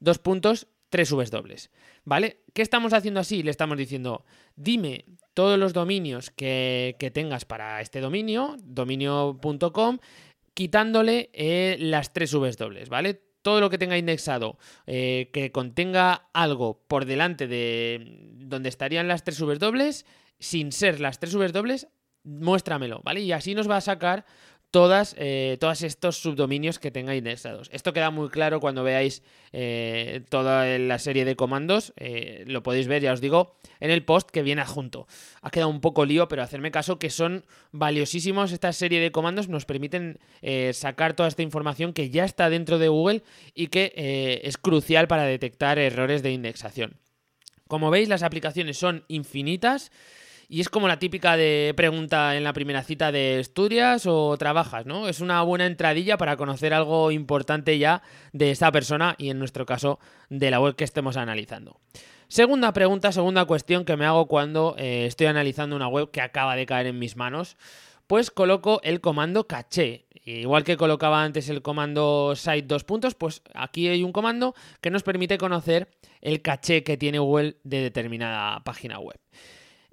dos 0.00 0.18
puntos, 0.20 0.68
tres 0.94 1.08
subes 1.08 1.32
dobles. 1.32 1.72
¿Vale? 2.04 2.44
¿Qué 2.52 2.62
estamos 2.62 2.92
haciendo 2.92 3.18
así? 3.18 3.42
Le 3.42 3.50
estamos 3.50 3.76
diciendo, 3.76 4.24
dime 4.54 5.06
todos 5.34 5.58
los 5.58 5.72
dominios 5.72 6.30
que, 6.30 7.10
tengas 7.12 7.44
para 7.44 7.80
este 7.80 8.00
dominio, 8.00 8.54
dominio.com, 8.62 9.98
quitándole 10.54 11.30
eh, 11.32 11.76
las 11.80 12.12
tres 12.12 12.32
Vs 12.32 12.58
dobles, 12.58 12.90
¿vale? 12.90 13.20
Todo 13.42 13.60
lo 13.60 13.70
que 13.70 13.78
tenga 13.78 13.98
indexado 13.98 14.56
eh, 14.86 15.30
que 15.32 15.50
contenga 15.50 16.28
algo 16.32 16.84
por 16.86 17.06
delante 17.06 17.48
de 17.48 18.30
donde 18.36 18.68
estarían 18.68 19.08
las 19.08 19.24
tres 19.24 19.40
Vs 19.40 19.58
dobles, 19.58 20.06
sin 20.38 20.70
ser 20.70 21.00
las 21.00 21.18
tres 21.18 21.34
Vs 21.34 21.52
dobles, 21.52 21.88
muéstramelo, 22.22 23.00
¿vale? 23.02 23.20
Y 23.20 23.32
así 23.32 23.56
nos 23.56 23.68
va 23.68 23.78
a 23.78 23.80
sacar 23.80 24.26
todas, 24.74 25.14
eh, 25.20 25.56
todos 25.60 25.82
estos 25.82 26.16
subdominios 26.16 26.80
que 26.80 26.90
tenga 26.90 27.14
indexados. 27.14 27.70
Esto 27.72 27.92
queda 27.92 28.10
muy 28.10 28.28
claro 28.28 28.58
cuando 28.58 28.82
veáis 28.82 29.22
eh, 29.52 30.22
toda 30.30 30.66
la 30.80 30.98
serie 30.98 31.24
de 31.24 31.36
comandos. 31.36 31.92
Eh, 31.96 32.42
lo 32.48 32.64
podéis 32.64 32.88
ver, 32.88 33.00
ya 33.00 33.12
os 33.12 33.20
digo, 33.20 33.54
en 33.78 33.92
el 33.92 34.04
post 34.04 34.30
que 34.30 34.42
viene 34.42 34.62
adjunto. 34.62 35.06
Ha 35.42 35.50
quedado 35.50 35.70
un 35.70 35.80
poco 35.80 36.04
lío, 36.04 36.26
pero 36.26 36.42
hacerme 36.42 36.72
caso 36.72 36.98
que 36.98 37.10
son 37.10 37.44
valiosísimos. 37.70 38.50
Esta 38.50 38.72
serie 38.72 38.98
de 38.98 39.12
comandos 39.12 39.48
nos 39.48 39.64
permiten 39.64 40.18
sacar 40.72 41.14
toda 41.14 41.28
esta 41.28 41.42
información 41.42 41.92
que 41.92 42.10
ya 42.10 42.24
está 42.24 42.50
dentro 42.50 42.80
de 42.80 42.88
Google 42.88 43.22
y 43.54 43.68
que 43.68 44.40
es 44.42 44.58
crucial 44.58 45.06
para 45.06 45.22
detectar 45.22 45.78
errores 45.78 46.24
de 46.24 46.32
indexación. 46.32 46.96
Como 47.68 47.92
veis, 47.92 48.08
las 48.08 48.24
aplicaciones 48.24 48.76
son 48.76 49.04
infinitas. 49.06 49.92
Y 50.54 50.60
es 50.60 50.68
como 50.68 50.86
la 50.86 51.00
típica 51.00 51.36
de 51.36 51.74
pregunta 51.76 52.36
en 52.36 52.44
la 52.44 52.52
primera 52.52 52.84
cita 52.84 53.10
de 53.10 53.40
estudias 53.40 54.06
o 54.06 54.36
trabajas, 54.38 54.86
¿no? 54.86 55.08
Es 55.08 55.18
una 55.18 55.42
buena 55.42 55.66
entradilla 55.66 56.16
para 56.16 56.36
conocer 56.36 56.72
algo 56.72 57.10
importante 57.10 57.76
ya 57.76 58.02
de 58.32 58.52
esa 58.52 58.70
persona 58.70 59.16
y 59.18 59.30
en 59.30 59.40
nuestro 59.40 59.66
caso 59.66 59.98
de 60.28 60.52
la 60.52 60.60
web 60.60 60.76
que 60.76 60.84
estemos 60.84 61.16
analizando. 61.16 61.80
Segunda 62.28 62.72
pregunta, 62.72 63.10
segunda 63.10 63.46
cuestión 63.46 63.84
que 63.84 63.96
me 63.96 64.06
hago 64.06 64.28
cuando 64.28 64.76
eh, 64.78 65.06
estoy 65.06 65.26
analizando 65.26 65.74
una 65.74 65.88
web 65.88 66.12
que 66.12 66.20
acaba 66.20 66.54
de 66.54 66.66
caer 66.66 66.86
en 66.86 67.00
mis 67.00 67.16
manos, 67.16 67.56
pues 68.06 68.30
coloco 68.30 68.80
el 68.84 69.00
comando 69.00 69.48
caché. 69.48 70.06
Igual 70.24 70.62
que 70.62 70.76
colocaba 70.76 71.24
antes 71.24 71.48
el 71.48 71.62
comando 71.62 72.36
site 72.36 72.68
dos 72.68 72.84
puntos, 72.84 73.16
pues 73.16 73.42
aquí 73.54 73.88
hay 73.88 74.04
un 74.04 74.12
comando 74.12 74.54
que 74.80 74.92
nos 74.92 75.02
permite 75.02 75.36
conocer 75.36 75.88
el 76.20 76.42
caché 76.42 76.84
que 76.84 76.96
tiene 76.96 77.18
Google 77.18 77.56
de 77.64 77.80
determinada 77.80 78.62
página 78.62 79.00
web. 79.00 79.18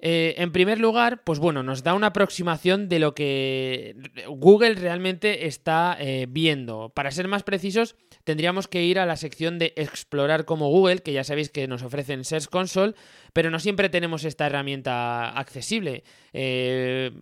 Eh, 0.04 0.34
en 0.38 0.50
primer 0.50 0.80
lugar, 0.80 1.22
pues 1.22 1.38
bueno, 1.38 1.62
nos 1.62 1.84
da 1.84 1.94
una 1.94 2.08
aproximación 2.08 2.88
de 2.88 2.98
lo 2.98 3.14
que 3.14 3.94
Google 4.26 4.74
realmente 4.74 5.46
está 5.46 5.96
eh, 6.00 6.26
viendo. 6.28 6.88
Para 6.88 7.12
ser 7.12 7.28
más 7.28 7.44
precisos, 7.44 7.94
tendríamos 8.24 8.66
que 8.66 8.82
ir 8.82 8.98
a 8.98 9.06
la 9.06 9.16
sección 9.16 9.60
de 9.60 9.72
explorar 9.76 10.44
como 10.44 10.68
Google, 10.70 11.02
que 11.02 11.12
ya 11.12 11.22
sabéis 11.22 11.50
que 11.50 11.68
nos 11.68 11.84
ofrecen 11.84 12.24
Search 12.24 12.48
Console, 12.48 12.94
pero 13.32 13.50
no 13.50 13.60
siempre 13.60 13.88
tenemos 13.90 14.24
esta 14.24 14.46
herramienta 14.46 15.30
accesible. 15.30 16.02
Eh, 16.32 17.12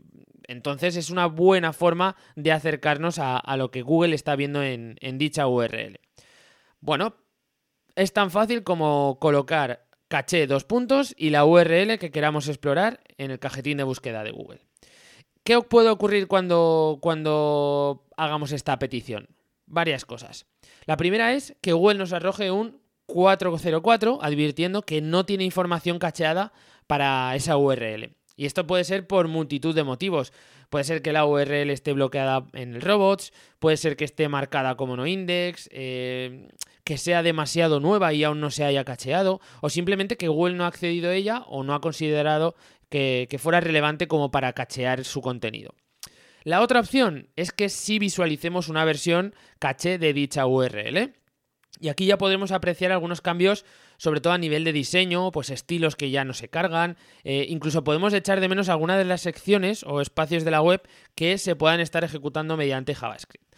entonces 0.49 0.97
es 0.97 1.11
una 1.11 1.27
buena 1.27 1.75
forma 1.75 2.17
de 2.35 2.53
acercarnos 2.53 3.19
a, 3.19 3.57
lo 3.59 3.71
que 3.71 3.83
Google 3.83 4.15
está 4.15 4.37
viendo 4.37 4.63
en 4.63 4.97
dicha 5.19 5.47
URL. 5.47 6.01
Bueno, 6.81 7.15
es 7.95 8.15
tan 8.15 8.31
fácil 8.31 8.63
como 8.63 9.19
colocar 9.21 9.90
caché 10.11 10.49
dos 10.49 10.65
puntos 10.65 11.15
y 11.17 11.31
la 11.31 11.45
URL 11.45 11.97
que 11.99 12.11
queramos 12.11 12.49
explorar 12.49 13.01
en 13.17 13.31
el 13.31 13.39
cajetín 13.39 13.79
de 13.79 13.85
búsqueda 13.85 14.25
de 14.25 14.33
Google. 14.33 14.67
¿Qué 15.45 15.63
puede 15.63 15.89
ocurrir 15.89 16.27
cuando, 16.27 16.99
cuando 17.01 18.09
hagamos 18.17 18.51
esta 18.51 18.79
petición? 18.81 19.29
Varias 19.67 20.05
cosas. 20.05 20.47
La 20.85 20.97
primera 20.97 21.33
es 21.33 21.57
que 21.63 21.73
Google 21.73 21.99
nos 21.99 22.13
arroje 22.13 22.51
un 22.51 22.81
404 23.07 24.19
advirtiendo 24.21 24.83
que 24.83 25.01
no 25.01 25.25
tiene 25.25 25.45
información 25.45 26.01
cacheada 26.01 26.53
para 26.89 27.35
esa 27.37 27.57
URL. 27.57 28.17
Y 28.35 28.47
esto 28.47 28.67
puede 28.67 28.83
ser 28.83 29.07
por 29.07 29.29
multitud 29.29 29.77
de 29.77 29.85
motivos. 29.85 30.33
Puede 30.71 30.85
ser 30.85 31.03
que 31.03 31.13
la 31.13 31.27
URL 31.27 31.71
esté 31.71 31.93
bloqueada 31.93 32.47
en 32.53 32.77
el 32.77 32.81
robots, 32.81 33.33
puede 33.59 33.77
ser 33.77 33.97
que 33.97 34.05
esté 34.05 34.29
marcada 34.29 34.77
como 34.77 34.97
no 34.97 35.07
index, 35.07 35.69
eh, 35.73 36.49
que 36.85 36.97
sea 36.97 37.25
demasiado 37.25 37.81
nueva 37.81 38.13
y 38.13 38.23
aún 38.23 38.41
no 38.41 38.51
se 38.51 38.65
haya 38.65 38.85
cacheado, 38.85 39.41
o 39.61 39.69
simplemente 39.69 40.17
que 40.17 40.29
Google 40.29 40.55
no 40.55 40.65
ha 40.65 40.69
accedido 40.69 41.11
a 41.11 41.15
ella 41.15 41.43
o 41.49 41.65
no 41.65 41.75
ha 41.75 41.81
considerado 41.81 42.55
que, 42.89 43.37
fuera 43.39 43.61
relevante 43.61 44.09
como 44.09 44.31
para 44.31 44.53
cachear 44.53 45.05
su 45.05 45.21
contenido. 45.21 45.75
La 46.45 46.61
otra 46.63 46.81
opción 46.81 47.29
es 47.37 47.53
que 47.53 47.69
si 47.69 47.99
visualicemos 47.99 48.69
una 48.69 48.85
versión 48.85 49.35
caché 49.59 49.99
de 49.99 50.13
dicha 50.13 50.47
URL. 50.47 51.15
Y 51.79 51.89
aquí 51.89 52.07
ya 52.07 52.19
podremos 52.19 52.53
apreciar 52.53 52.91
algunos 52.93 53.21
cambios, 53.21 53.65
sobre 53.97 54.21
todo 54.21 54.33
a 54.33 54.39
nivel 54.39 54.65
de 54.65 54.73
diseño, 54.73 55.31
pues 55.31 55.51
estilos 55.51 55.97
que 55.97 56.11
ya 56.11 56.25
no 56.25 56.35
se 56.35 56.49
cargan. 56.49 56.97
Eh, 57.23 57.47
incluso 57.49 57.85
podemos 57.85 58.13
echar 58.13 58.41
de 58.41 58.49
menos 58.49 58.69
algunas 58.69 58.99
de 58.99 59.05
las 59.05 59.21
secciones 59.21 59.85
o 59.85 60.01
espacios 60.01 60.45
de 60.45 60.51
la 60.51 60.63
web 60.63 60.83
que 61.15 61.39
se 61.39 61.57
puedan 61.57 61.81
estar 61.81 62.03
ejecutando 62.03 62.57
mediante 62.57 62.95
JavaScript. 62.95 63.55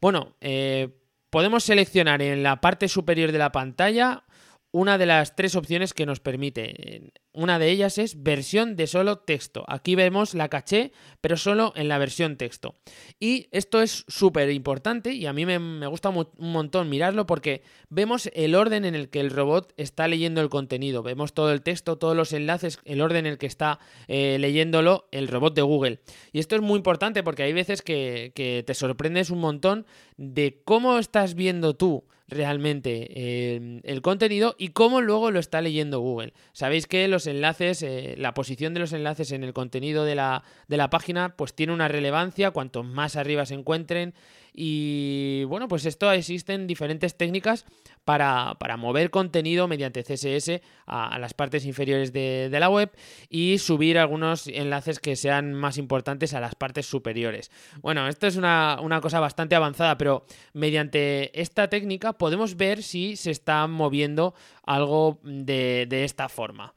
Bueno, 0.00 0.36
eh, 0.40 0.90
podemos 1.30 1.64
seleccionar 1.64 2.22
en 2.22 2.42
la 2.42 2.60
parte 2.60 2.88
superior 2.88 3.32
de 3.32 3.38
la 3.38 3.52
pantalla 3.52 4.24
una 4.70 4.98
de 4.98 5.06
las 5.06 5.34
tres 5.34 5.56
opciones 5.56 5.94
que 5.94 6.06
nos 6.06 6.20
permite. 6.20 7.12
Una 7.36 7.58
de 7.58 7.70
ellas 7.70 7.98
es 7.98 8.22
versión 8.22 8.76
de 8.76 8.86
solo 8.86 9.18
texto. 9.18 9.66
Aquí 9.68 9.94
vemos 9.94 10.32
la 10.32 10.48
caché, 10.48 10.90
pero 11.20 11.36
solo 11.36 11.74
en 11.76 11.86
la 11.86 11.98
versión 11.98 12.38
texto. 12.38 12.76
Y 13.20 13.48
esto 13.50 13.82
es 13.82 14.06
súper 14.08 14.50
importante 14.50 15.12
y 15.12 15.26
a 15.26 15.34
mí 15.34 15.44
me, 15.44 15.86
gusta 15.86 16.08
un 16.08 16.26
montón 16.38 16.88
mirarlo 16.88 17.26
porque 17.26 17.60
vemos 17.90 18.30
el 18.32 18.54
orden 18.54 18.86
en 18.86 18.94
el 18.94 19.10
que 19.10 19.20
el 19.20 19.28
robot 19.28 19.74
está 19.76 20.08
leyendo 20.08 20.40
el 20.40 20.48
contenido. 20.48 21.02
Vemos 21.02 21.34
todo 21.34 21.52
el 21.52 21.60
texto, 21.60 21.98
todos 21.98 22.16
los 22.16 22.32
enlaces, 22.32 22.78
el 22.86 23.02
orden 23.02 23.26
en 23.26 23.32
el 23.32 23.38
que 23.38 23.44
está 23.44 23.80
eh, 24.08 24.38
leyéndolo 24.40 25.06
el 25.12 25.28
robot 25.28 25.54
de 25.54 25.60
Google. 25.60 26.00
Y 26.32 26.38
esto 26.38 26.56
es 26.56 26.62
muy 26.62 26.78
importante 26.78 27.22
porque 27.22 27.42
hay 27.42 27.52
veces 27.52 27.82
que, 27.82 28.32
que 28.34 28.64
te 28.66 28.72
sorprendes 28.72 29.28
un 29.28 29.40
montón 29.40 29.84
de 30.16 30.62
cómo 30.64 30.98
estás 30.98 31.34
viendo 31.34 31.76
tú 31.76 32.06
realmente 32.28 33.54
em, 33.54 33.80
el 33.84 34.02
contenido 34.02 34.56
y 34.58 34.68
cómo 34.68 35.00
luego 35.00 35.30
lo 35.30 35.38
está 35.38 35.60
leyendo 35.60 36.00
Google. 36.00 36.32
Sabéis 36.52 36.86
que 36.86 37.06
los 37.08 37.25
enlaces, 37.26 37.82
eh, 37.82 38.14
la 38.18 38.34
posición 38.34 38.74
de 38.74 38.80
los 38.80 38.92
enlaces 38.92 39.32
en 39.32 39.44
el 39.44 39.52
contenido 39.52 40.04
de 40.04 40.14
la, 40.14 40.42
de 40.68 40.76
la 40.76 40.90
página, 40.90 41.36
pues 41.36 41.54
tiene 41.54 41.72
una 41.72 41.88
relevancia 41.88 42.50
cuanto 42.50 42.82
más 42.82 43.16
arriba 43.16 43.46
se 43.46 43.54
encuentren 43.54 44.14
y 44.58 45.44
bueno, 45.44 45.68
pues 45.68 45.84
esto 45.84 46.10
existen 46.10 46.66
diferentes 46.66 47.14
técnicas 47.14 47.66
para, 48.06 48.56
mover 48.78 49.10
contenido 49.10 49.68
mediante 49.68 50.02
CSS 50.02 50.62
a, 50.86 51.18
las 51.18 51.34
partes 51.34 51.66
inferiores 51.66 52.10
de, 52.14 52.48
la 52.50 52.70
web 52.70 52.90
y 53.28 53.58
subir 53.58 53.98
algunos 53.98 54.46
enlaces 54.46 54.98
que 54.98 55.14
sean 55.14 55.52
más 55.52 55.76
importantes 55.76 56.32
a 56.32 56.40
las 56.40 56.54
partes 56.54 56.86
superiores. 56.86 57.50
Bueno, 57.82 58.08
esto 58.08 58.26
es 58.26 58.36
una, 58.36 58.80
cosa 59.02 59.20
bastante 59.20 59.54
avanzada, 59.54 59.98
pero 59.98 60.24
mediante 60.54 61.38
esta 61.38 61.68
técnica 61.68 62.14
podemos 62.14 62.56
ver 62.56 62.82
si 62.82 63.16
se 63.16 63.32
está 63.32 63.66
moviendo 63.66 64.34
algo 64.64 65.18
de, 65.22 65.84
de 65.86 66.04
esta 66.04 66.30
forma. 66.30 66.72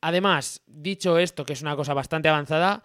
Además, 0.00 0.62
dicho 0.66 1.18
esto, 1.18 1.44
que 1.44 1.52
es 1.52 1.62
una 1.62 1.76
cosa 1.76 1.94
bastante 1.94 2.28
avanzada, 2.28 2.82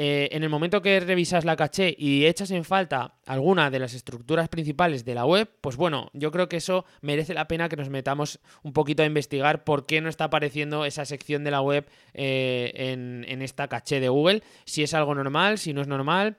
eh, 0.00 0.28
en 0.30 0.44
el 0.44 0.48
momento 0.48 0.80
que 0.80 1.00
revisas 1.00 1.44
la 1.44 1.56
caché 1.56 1.92
y 1.98 2.26
echas 2.26 2.52
en 2.52 2.62
falta 2.62 3.16
alguna 3.26 3.68
de 3.68 3.80
las 3.80 3.94
estructuras 3.94 4.48
principales 4.48 5.04
de 5.04 5.16
la 5.16 5.24
web, 5.24 5.50
pues 5.60 5.74
bueno, 5.74 6.08
yo 6.12 6.30
creo 6.30 6.48
que 6.48 6.58
eso 6.58 6.84
merece 7.00 7.34
la 7.34 7.48
pena 7.48 7.68
que 7.68 7.74
nos 7.74 7.88
metamos 7.88 8.38
un 8.62 8.72
poquito 8.72 9.02
a 9.02 9.06
investigar 9.06 9.64
por 9.64 9.86
qué 9.86 10.00
no 10.00 10.08
está 10.08 10.26
apareciendo 10.26 10.84
esa 10.84 11.04
sección 11.04 11.42
de 11.42 11.50
la 11.50 11.62
web 11.62 11.88
eh, 12.14 12.70
en, 12.76 13.42
esta 13.42 13.66
caché 13.66 13.98
de 13.98 14.08
Google, 14.08 14.44
si 14.66 14.84
es 14.84 14.94
algo 14.94 15.16
normal, 15.16 15.58
si 15.58 15.72
no 15.72 15.80
es 15.80 15.88
normal. 15.88 16.36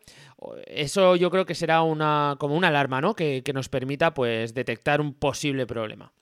Eso 0.65 1.17
yo 1.17 1.29
creo 1.29 1.45
que 1.45 1.53
será 1.53 1.81
una, 1.81 2.37
como 2.39 2.55
una 2.55 2.69
alarma, 2.69 3.01
¿no? 3.01 3.13
Que, 3.13 3.43
que 3.43 3.51
nos 3.51 3.67
permita 3.67 4.13
pues 4.13 4.53
detectar 4.53 5.01
un 5.01 5.13
posible 5.13 5.67
problema. 5.67 6.13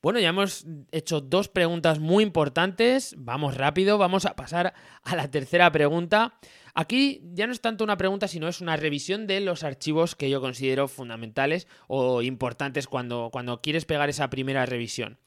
Bueno, 0.00 0.20
ya 0.20 0.28
hemos 0.28 0.64
hecho 0.92 1.20
dos 1.20 1.48
preguntas 1.48 1.98
muy 1.98 2.22
importantes. 2.22 3.16
Vamos 3.18 3.56
rápido, 3.56 3.98
vamos 3.98 4.26
a 4.26 4.36
pasar 4.36 4.72
a 5.02 5.16
la 5.16 5.28
tercera 5.28 5.72
pregunta. 5.72 6.38
Aquí 6.72 7.20
ya 7.32 7.48
no 7.48 7.52
es 7.52 7.60
tanto 7.60 7.82
una 7.82 7.96
pregunta, 7.96 8.28
sino 8.28 8.46
es 8.46 8.60
una 8.60 8.76
revisión 8.76 9.26
de 9.26 9.40
los 9.40 9.64
archivos 9.64 10.14
que 10.14 10.30
yo 10.30 10.40
considero 10.40 10.86
fundamentales 10.86 11.66
o 11.88 12.22
importantes 12.22 12.86
cuando, 12.86 13.30
cuando 13.32 13.60
quieres 13.60 13.86
pegar 13.86 14.08
esa 14.08 14.30
primera 14.30 14.66
revisión. 14.66 15.18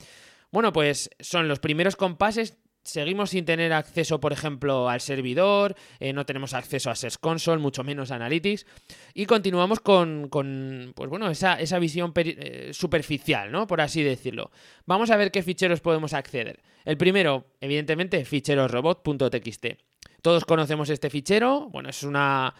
Bueno, 0.51 0.71
pues 0.71 1.09
son 1.19 1.49
los 1.49 1.59
primeros 1.59 1.97
compases 1.97 2.57
Seguimos 2.83 3.29
sin 3.29 3.45
tener 3.45 3.73
acceso, 3.73 4.19
por 4.19 4.33
ejemplo, 4.33 4.89
al 4.89 5.01
servidor, 5.01 5.75
eh, 5.99 6.13
no 6.13 6.25
tenemos 6.25 6.53
acceso 6.53 6.89
a 6.89 6.95
Search 6.95 7.17
Console, 7.19 7.61
mucho 7.61 7.83
menos 7.83 8.09
a 8.11 8.15
Analytics, 8.15 8.65
y 9.13 9.27
continuamos 9.27 9.79
con, 9.79 10.29
pues 10.95 11.09
bueno, 11.09 11.29
esa, 11.29 11.59
esa 11.59 11.77
visión 11.77 12.11
eh, 12.15 12.71
superficial, 12.73 13.51
¿no? 13.51 13.67
Por 13.67 13.81
así 13.81 14.01
decirlo. 14.01 14.49
Vamos 14.87 15.11
a 15.11 15.17
ver 15.17 15.31
qué 15.31 15.43
ficheros 15.43 15.79
podemos 15.79 16.13
acceder. 16.13 16.61
El 16.83 16.97
primero, 16.97 17.45
evidentemente, 17.59 18.25
ficherosrobot.txt. 18.25 19.65
Todos 20.21 20.45
conocemos 20.45 20.89
este 20.89 21.09
fichero, 21.09 21.69
bueno, 21.71 21.89
es 21.89 22.03
una, 22.03 22.53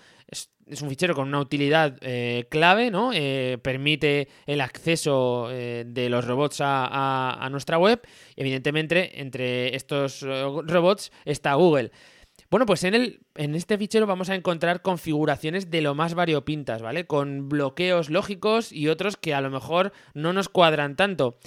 es 0.71 0.81
un 0.81 0.89
fichero 0.89 1.13
con 1.13 1.27
una 1.27 1.39
utilidad 1.39 1.97
eh, 2.01 2.47
clave, 2.49 2.91
¿no? 2.91 3.11
Eh, 3.13 3.57
permite 3.61 4.29
el 4.45 4.61
acceso 4.61 5.49
eh, 5.51 5.83
de 5.85 6.09
los 6.09 6.25
robots 6.25 6.59
a, 6.61 7.47
nuestra 7.51 7.77
web. 7.77 8.01
evidentemente, 8.37 9.21
entre 9.21 9.75
estos 9.75 10.21
robots 10.21 11.11
está 11.25 11.53
Google. 11.55 11.91
Bueno, 12.49 12.65
pues 12.65 12.83
en, 12.83 12.95
el, 12.95 13.21
en 13.35 13.55
este 13.55 13.77
fichero 13.77 14.07
vamos 14.07 14.29
a 14.29 14.35
encontrar 14.35 14.81
configuraciones 14.81 15.69
de 15.69 15.81
lo 15.81 15.95
más 15.95 16.15
variopintas, 16.15 16.81
¿vale? 16.81 17.05
Con 17.05 17.47
bloqueos 17.47 18.09
lógicos 18.09 18.73
y 18.73 18.87
otros 18.89 19.15
que 19.15 19.33
a 19.33 19.41
lo 19.41 19.49
mejor 19.49 19.93
no 20.13 20.33
nos 20.33 20.49
cuadran 20.49 20.95
tanto. 20.95 21.37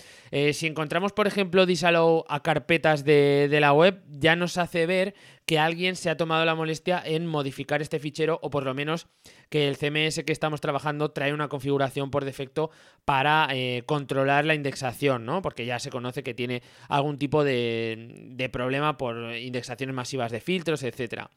si 0.53 0.67
encontramos, 0.67 1.13
por 1.13 1.27
ejemplo, 1.27 1.67
disallow 1.67 2.25
a 2.29 2.43
carpetas 2.43 3.05
de, 3.05 3.49
de 3.51 3.61
la 3.61 3.73
web, 3.73 4.03
ya 4.09 4.37
nos 4.37 4.57
hace 4.57 4.87
ver 4.87 5.15
que 5.47 5.59
alguien 5.59 5.97
se 5.97 6.11
ha 6.11 6.17
tomado 6.17 6.45
la 6.45 6.55
molestia 6.55 7.03
en 7.05 7.27
modificar 7.27 7.83
este 7.83 7.99
fichero 7.99 8.39
o 8.43 8.51
por 8.51 8.65
lo 8.65 8.75
menos 8.75 9.07
que 9.51 9.69
el 9.69 9.77
CMS 9.77 10.25
que 10.25 10.33
estamos 10.33 10.61
trabajando 10.61 11.11
trae 11.11 11.35
una 11.35 11.49
configuración 11.49 12.11
por 12.11 12.25
defecto 12.25 12.71
para 13.05 13.49
eh, 13.53 13.83
controlar 13.87 14.45
la 14.45 14.55
indexación, 14.55 15.27
¿no? 15.27 15.43
Porque 15.43 15.67
ya 15.67 15.79
se 15.79 15.91
conoce 15.91 16.23
que 16.23 16.35
tiene 16.35 16.63
algún 16.89 17.19
tipo 17.19 17.45
de, 17.45 18.31
de 18.31 18.49
problema 18.49 18.97
por 18.97 19.37
indexaciones 19.37 19.95
masivas 19.95 20.33
de 20.33 20.41
filtros, 20.41 20.83
etcétera. 20.83 21.31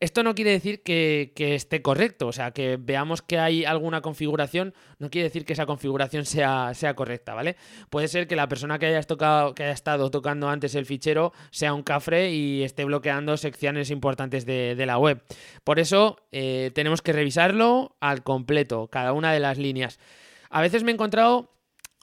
Esto 0.00 0.22
no 0.22 0.34
quiere 0.34 0.50
decir 0.50 0.82
que, 0.82 1.32
esté 1.36 1.82
correcto, 1.82 2.26
o 2.26 2.32
sea, 2.32 2.50
que 2.50 2.76
veamos 2.80 3.22
que 3.22 3.38
hay 3.38 3.64
alguna 3.64 4.00
configuración, 4.00 4.74
no 4.98 5.10
quiere 5.10 5.28
decir 5.28 5.44
que 5.44 5.52
esa 5.52 5.66
configuración 5.66 6.24
sea, 6.24 6.72
correcta, 6.96 7.34
¿vale? 7.34 7.56
Puede 7.90 8.08
ser 8.08 8.26
que 8.26 8.36
la 8.36 8.48
persona 8.48 8.78
que 8.78 8.86
haya, 8.86 9.02
tocado, 9.02 9.54
que 9.54 9.64
haya 9.64 9.72
estado 9.72 10.10
tocando 10.10 10.48
antes 10.48 10.74
el 10.74 10.86
fichero 10.86 11.32
sea 11.50 11.74
un 11.74 11.82
cafre 11.82 12.32
y 12.32 12.62
esté 12.62 12.84
bloqueando 12.84 13.36
secciones 13.36 13.90
importantes 13.90 14.46
de, 14.46 14.84
la 14.84 14.98
web. 14.98 15.22
Por 15.62 15.78
eso 15.78 16.18
eh, 16.30 16.70
tenemos 16.74 17.00
que 17.00 17.12
revisarlo 17.12 17.96
al 18.00 18.22
completo, 18.22 18.88
cada 18.88 19.12
una 19.12 19.32
de 19.32 19.40
las 19.40 19.56
líneas. 19.56 19.98
A 20.50 20.60
veces 20.60 20.84
me 20.84 20.90
he 20.90 20.94
encontrado 20.94 21.53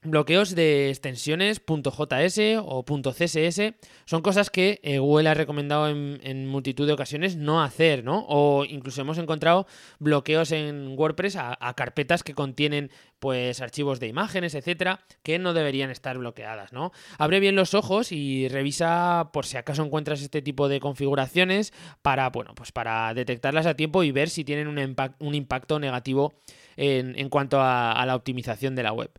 bloqueos 0.03 0.55
de 0.55 0.89
extensiones 0.89 1.61
.js 1.63 2.59
o 2.63 2.83
.css 2.83 3.73
son 4.05 4.21
cosas 4.21 4.49
que 4.49 4.79
eh, 4.81 4.97
Google 4.97 5.29
ha 5.29 5.33
recomendado 5.35 5.89
en, 5.89 6.47
multitud 6.47 6.87
de 6.87 6.93
ocasiones 6.93 7.35
no 7.35 7.61
hacer, 7.61 8.03
¿no? 8.03 8.25
O 8.27 8.65
incluso 8.65 9.01
hemos 9.01 9.19
encontrado 9.19 9.67
bloqueos 9.99 10.51
en 10.51 10.95
WordPress 10.97 11.35
a, 11.35 11.73
carpetas 11.75 12.23
que 12.23 12.33
contienen 12.33 12.89
pues 13.19 13.61
archivos 13.61 13.99
de 13.99 14.07
imágenes, 14.07 14.55
etcétera, 14.55 15.01
que 15.21 15.37
no 15.37 15.53
deberían 15.53 15.91
estar 15.91 16.17
bloqueadas, 16.17 16.73
¿no? 16.73 16.91
Abre 17.19 17.39
bien 17.39 17.55
los 17.55 17.75
ojos 17.75 18.11
y 18.11 18.47
revisa 18.47 19.29
por 19.31 19.45
si 19.45 19.57
acaso 19.57 19.83
encuentras 19.83 20.21
este 20.21 20.41
tipo 20.41 20.67
de 20.67 20.79
configuraciones 20.79 21.73
para, 22.01 22.29
bueno, 22.31 22.55
pues 22.55 22.71
para 22.71 23.13
detectarlas 23.13 23.67
a 23.67 23.75
tiempo 23.75 24.03
y 24.03 24.11
ver 24.11 24.29
si 24.29 24.43
tienen 24.43 24.67
un, 24.67 25.35
impacto 25.35 25.79
negativo 25.79 26.33
en, 26.75 27.29
cuanto 27.29 27.61
a 27.61 28.03
la 28.05 28.15
optimización 28.15 28.75
de 28.75 28.83
la 28.83 28.93
web. 28.93 29.11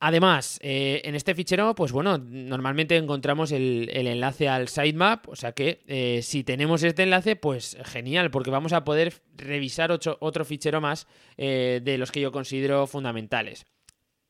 Además, 0.00 0.58
eh, 0.62 1.00
en 1.04 1.14
este 1.14 1.34
fichero, 1.34 1.74
pues 1.74 1.92
bueno, 1.92 2.18
normalmente 2.18 2.96
encontramos 2.96 3.52
el, 3.52 3.88
enlace 3.92 4.48
al 4.48 4.68
sitemap, 4.68 5.28
o 5.28 5.36
sea 5.36 5.52
que 5.52 5.82
eh, 5.86 6.20
si 6.22 6.44
tenemos 6.44 6.82
este 6.82 7.04
enlace, 7.04 7.36
pues 7.36 7.76
genial, 7.84 8.30
porque 8.30 8.50
vamos 8.50 8.72
a 8.72 8.84
poder 8.84 9.14
revisar 9.36 9.90
otro 9.92 10.44
fichero 10.44 10.80
más 10.80 11.06
eh, 11.36 11.80
de 11.82 11.98
los 11.98 12.12
que 12.12 12.20
yo 12.20 12.32
considero 12.32 12.86
fundamentales. 12.86 13.64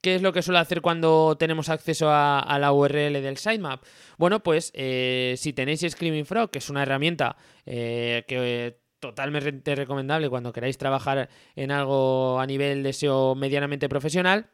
¿Qué 0.03 0.15
es 0.15 0.23
lo 0.23 0.33
que 0.33 0.43
suele 0.43 0.61
hacer 0.61 0.83
cuando 0.83 1.37
tenemos 1.37 1.69
acceso 1.69 2.09
a, 2.11 2.59
la 2.61 2.73
URL 2.73 3.15
del 3.15 3.39
sitemap? 3.39 3.83
Bueno, 4.19 4.41
pues 4.41 4.67
si 4.67 5.53
tenéis 5.53 5.85
Screaming 5.89 6.27
Frog, 6.27 6.51
que 6.51 6.59
es 6.59 6.71
una 6.71 6.83
herramienta 6.83 7.37
que 7.65 8.79
totalmente 9.01 9.75
recomendable 9.75 10.29
cuando 10.29 10.53
queráis 10.53 10.79
trabajar 10.79 11.29
en 11.57 11.73
algo 11.73 12.39
a 12.39 12.47
nivel 12.47 12.85
de 12.85 12.93
SEO 12.93 13.35
medianamente 13.35 13.89
profesional, 13.89 14.51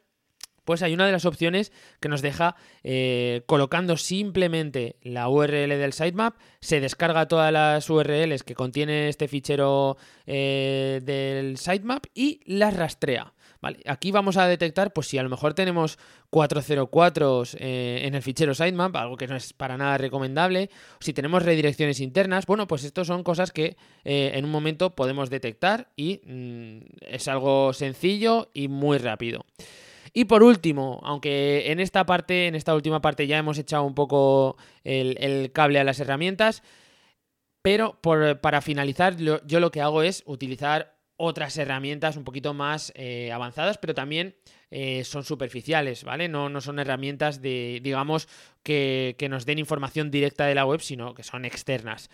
pues 0.65 0.81
hay 0.81 0.93
una 0.93 1.05
de 1.05 1.11
las 1.11 1.25
opciones 1.25 1.71
que 1.99 2.09
nos 2.09 2.21
deja 2.21 2.55
eh, 2.83 3.43
colocando 3.45 3.97
simplemente 3.97 4.97
la 5.01 5.29
URL 5.29 5.69
del 5.69 5.93
sitemap, 5.93 6.35
se 6.59 6.79
descarga 6.79 7.27
todas 7.27 7.51
las 7.51 7.89
URLs 7.89 8.43
que 8.43 8.55
contiene 8.55 9.09
este 9.09 9.27
fichero 9.27 9.97
eh, 10.25 11.01
del 11.03 11.57
sitemap 11.57 12.05
y 12.13 12.41
las 12.45 12.75
rastrea. 12.75 13.33
Vale, 13.61 13.79
aquí 13.85 14.11
vamos 14.11 14.35
a 14.35 14.45
detectar, 14.45 14.91
pues 14.91 15.07
si 15.07 15.17
a 15.17 15.23
lo 15.23 15.29
mejor 15.29 15.53
tenemos 15.53 15.97
404 16.31 17.43
eh, 17.59 18.01
en 18.03 18.13
el 18.13 18.21
fichero 18.21 18.53
sitemap, 18.53 18.93
algo 18.97 19.15
que 19.15 19.27
no 19.27 19.37
es 19.37 19.53
para 19.53 19.77
nada 19.77 19.97
recomendable, 19.97 20.69
si 20.99 21.13
tenemos 21.13 21.43
redirecciones 21.43 22.01
internas, 22.01 22.45
bueno, 22.45 22.67
pues 22.67 22.83
esto 22.83 23.05
son 23.05 23.23
cosas 23.23 23.51
que 23.51 23.77
en 24.03 24.43
un 24.43 24.51
momento 24.51 24.95
podemos 24.95 25.29
detectar 25.29 25.87
y 25.95 26.19
mm, 26.25 26.79
es 27.07 27.29
algo 27.29 27.71
sencillo 27.71 28.49
y 28.53 28.67
muy 28.67 28.97
rápido. 28.97 29.45
Y 30.13 30.25
por 30.25 30.43
último, 30.43 30.99
aunque 31.03 31.71
en 31.71 31.79
esta 31.79 32.05
parte, 32.05 32.47
en 32.47 32.55
esta 32.55 32.75
última 32.75 33.01
parte 33.01 33.25
ya 33.25 33.37
hemos 33.37 33.57
echado 33.57 33.83
un 33.83 33.95
poco 33.95 34.57
el, 34.83 35.51
cable 35.51 35.79
a 35.79 35.83
las 35.83 35.99
herramientas, 35.99 36.61
pero 37.63 37.99
para 38.01 38.61
finalizar, 38.61 39.17
yo 39.17 39.59
lo 39.59 39.71
que 39.71 39.81
hago 39.81 40.03
es 40.03 40.23
utilizar 40.25 40.93
otras 41.15 41.57
herramientas 41.57 42.17
un 42.17 42.23
poquito 42.23 42.53
más 42.53 42.91
eh, 42.95 43.31
avanzadas, 43.31 43.77
pero 43.77 43.93
también 43.93 44.35
eh, 44.71 45.03
son 45.03 45.23
superficiales, 45.23 46.03
¿vale? 46.03 46.27
No, 46.27 46.59
son 46.61 46.79
herramientas 46.79 47.41
de, 47.41 47.79
digamos, 47.83 48.27
que, 48.63 49.15
nos 49.29 49.45
den 49.45 49.59
información 49.59 50.11
directa 50.11 50.45
de 50.45 50.55
la 50.55 50.65
web, 50.65 50.81
sino 50.81 51.13
que 51.13 51.23
son 51.23 51.45
externas 51.45 52.09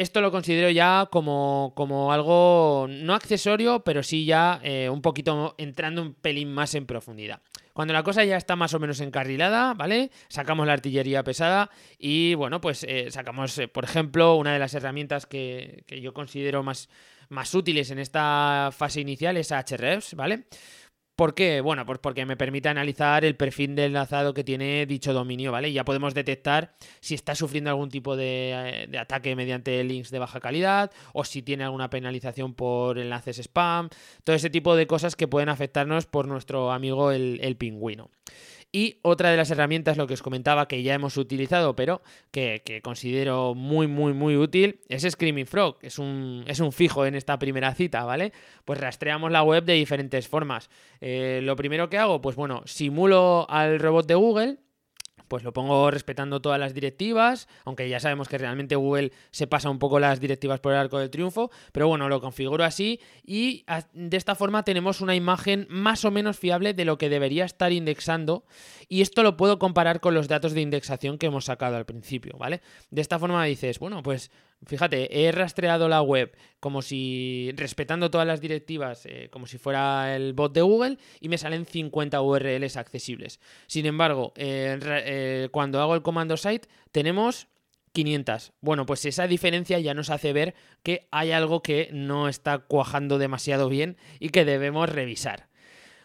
esto 0.00 0.22
lo 0.22 0.30
considero 0.30 0.70
ya 0.70 1.08
como, 1.10 1.72
como 1.76 2.10
algo 2.10 2.86
no 2.88 3.14
accesorio, 3.14 3.80
pero 3.84 4.02
sí 4.02 4.24
ya 4.24 4.58
eh, 4.62 4.88
un 4.88 5.02
poquito 5.02 5.54
entrando 5.58 6.00
un 6.00 6.14
pelín 6.14 6.50
más 6.52 6.74
en 6.74 6.86
profundidad. 6.86 7.42
Cuando 7.74 7.92
la 7.92 8.02
cosa 8.02 8.24
ya 8.24 8.38
está 8.38 8.56
más 8.56 8.72
o 8.72 8.78
menos 8.78 9.00
encarrilada, 9.00 9.74
¿vale? 9.74 10.10
Sacamos 10.28 10.66
la 10.66 10.72
artillería 10.72 11.22
pesada 11.22 11.70
y, 11.98 12.34
bueno, 12.34 12.62
pues 12.62 12.84
eh, 12.84 13.10
sacamos, 13.10 13.56
eh, 13.58 13.68
por 13.68 13.84
ejemplo, 13.84 14.36
una 14.36 14.54
de 14.54 14.58
las 14.58 14.72
herramientas 14.72 15.26
que, 15.26 15.84
que 15.86 16.00
yo 16.00 16.14
considero 16.14 16.62
más, 16.62 16.88
más 17.28 17.54
útiles 17.54 17.90
en 17.90 17.98
esta 17.98 18.70
fase 18.72 19.02
inicial 19.02 19.36
es 19.36 19.52
Ahrefs, 19.52 20.14
¿vale? 20.14 20.44
¿Por 21.20 21.34
qué? 21.34 21.60
Bueno, 21.60 21.84
pues 21.84 21.98
porque 21.98 22.24
me 22.24 22.38
permite 22.38 22.70
analizar 22.70 23.26
el 23.26 23.36
perfil 23.36 23.76
de 23.76 23.84
enlazado 23.84 24.32
que 24.32 24.42
tiene 24.42 24.86
dicho 24.86 25.12
dominio, 25.12 25.52
¿vale? 25.52 25.68
Y 25.68 25.74
ya 25.74 25.84
podemos 25.84 26.14
detectar 26.14 26.72
si 27.00 27.14
está 27.14 27.34
sufriendo 27.34 27.68
algún 27.68 27.90
tipo 27.90 28.16
de, 28.16 28.86
de, 28.88 28.98
ataque 28.98 29.36
mediante 29.36 29.84
links 29.84 30.10
de 30.10 30.18
baja 30.18 30.40
calidad 30.40 30.90
o 31.12 31.24
si 31.24 31.42
tiene 31.42 31.64
alguna 31.64 31.90
penalización 31.90 32.54
por 32.54 32.98
enlaces 32.98 33.38
spam, 33.38 33.90
todo 34.24 34.34
ese 34.34 34.48
tipo 34.48 34.74
de 34.76 34.86
cosas 34.86 35.14
que 35.14 35.28
pueden 35.28 35.50
afectarnos 35.50 36.06
por 36.06 36.26
nuestro 36.26 36.72
amigo 36.72 37.12
el 37.12 37.54
pingüino. 37.58 38.08
Y 38.72 38.98
otra 39.02 39.30
de 39.30 39.36
las 39.36 39.50
herramientas, 39.50 39.96
lo 39.96 40.06
que 40.06 40.14
os 40.14 40.22
comentaba, 40.22 40.68
que 40.68 40.82
ya 40.82 40.94
hemos 40.94 41.16
utilizado, 41.16 41.74
pero 41.74 42.02
que, 42.30 42.80
considero 42.82 43.54
muy, 43.54 43.88
muy, 43.88 44.12
muy 44.12 44.36
útil, 44.36 44.80
es 44.88 45.02
Screaming 45.02 45.46
Frog. 45.46 45.78
Es 45.82 45.98
un, 45.98 46.44
es 46.46 46.60
un 46.60 46.70
fijo 46.70 47.04
en 47.04 47.16
esta 47.16 47.38
primera 47.38 47.74
cita, 47.74 48.04
¿vale? 48.04 48.32
Pues 48.64 48.78
rastreamos 48.78 49.32
la 49.32 49.42
web 49.42 49.64
de 49.64 49.72
diferentes 49.74 50.28
formas. 50.28 50.70
Eh, 51.00 51.40
lo 51.42 51.56
primero 51.56 51.90
que 51.90 51.98
hago, 51.98 52.20
pues 52.20 52.36
bueno, 52.36 52.62
simulo 52.64 53.46
al 53.50 53.80
robot 53.80 54.06
de 54.06 54.14
Google 54.14 54.58
pues 55.30 55.44
lo 55.44 55.52
pongo 55.52 55.92
respetando 55.92 56.42
todas 56.42 56.58
las 56.58 56.74
directivas, 56.74 57.46
aunque 57.64 57.88
ya 57.88 58.00
sabemos 58.00 58.26
que 58.28 58.36
realmente 58.36 58.74
Google 58.74 59.12
se 59.30 59.46
pasa 59.46 59.70
un 59.70 59.78
poco 59.78 60.00
las 60.00 60.18
directivas 60.18 60.58
por 60.58 60.72
el 60.72 60.78
arco 60.78 60.98
del 60.98 61.08
triunfo, 61.08 61.52
pero 61.70 61.86
bueno, 61.86 62.08
lo 62.08 62.20
configuro 62.20 62.64
así 62.64 62.98
y 63.24 63.64
de 63.92 64.16
esta 64.16 64.34
forma 64.34 64.64
tenemos 64.64 65.00
una 65.00 65.14
imagen 65.14 65.68
más 65.70 66.04
o 66.04 66.10
menos 66.10 66.36
fiable 66.36 66.74
de 66.74 66.84
lo 66.84 66.98
que 66.98 67.08
debería 67.08 67.44
estar 67.44 67.70
indexando 67.70 68.44
y 68.88 69.02
esto 69.02 69.22
lo 69.22 69.36
puedo 69.36 69.60
comparar 69.60 70.00
con 70.00 70.14
los 70.14 70.26
datos 70.26 70.52
de 70.52 70.62
indexación 70.62 71.16
que 71.16 71.26
hemos 71.26 71.44
sacado 71.44 71.76
al 71.76 71.86
principio, 71.86 72.36
¿vale? 72.36 72.60
De 72.90 73.00
esta 73.00 73.20
forma 73.20 73.44
dices, 73.44 73.78
bueno, 73.78 74.02
pues 74.02 74.32
Fíjate, 74.66 75.26
he 75.26 75.32
rastreado 75.32 75.88
la 75.88 76.02
web 76.02 76.36
como 76.60 76.82
si, 76.82 77.50
respetando 77.56 78.10
todas 78.10 78.26
las 78.26 78.42
directivas, 78.42 79.06
eh, 79.06 79.28
como 79.30 79.46
si 79.46 79.56
fuera 79.56 80.14
el 80.14 80.34
bot 80.34 80.52
de 80.52 80.60
Google, 80.60 80.98
y 81.18 81.30
me 81.30 81.38
salen 81.38 81.64
50 81.64 82.20
URLs 82.20 82.76
accesibles. 82.76 83.40
Sin 83.66 83.86
embargo, 83.86 84.32
eh, 84.36 84.78
eh, 84.82 85.48
cuando 85.50 85.80
hago 85.80 85.94
el 85.94 86.02
comando 86.02 86.36
site, 86.36 86.68
tenemos 86.92 87.48
500. 87.92 88.52
Bueno, 88.60 88.86
pues 88.86 89.04
esa 89.06 89.26
diferencia 89.26 89.78
ya 89.80 89.94
nos 89.94 90.10
hace 90.10 90.32
ver 90.32 90.54
que 90.82 91.08
hay 91.10 91.32
algo 91.32 91.62
que 91.62 91.88
no 91.92 92.28
está 92.28 92.58
cuajando 92.58 93.18
demasiado 93.18 93.68
bien 93.68 93.96
y 94.18 94.28
que 94.28 94.44
debemos 94.44 94.88
revisar. 94.88 95.49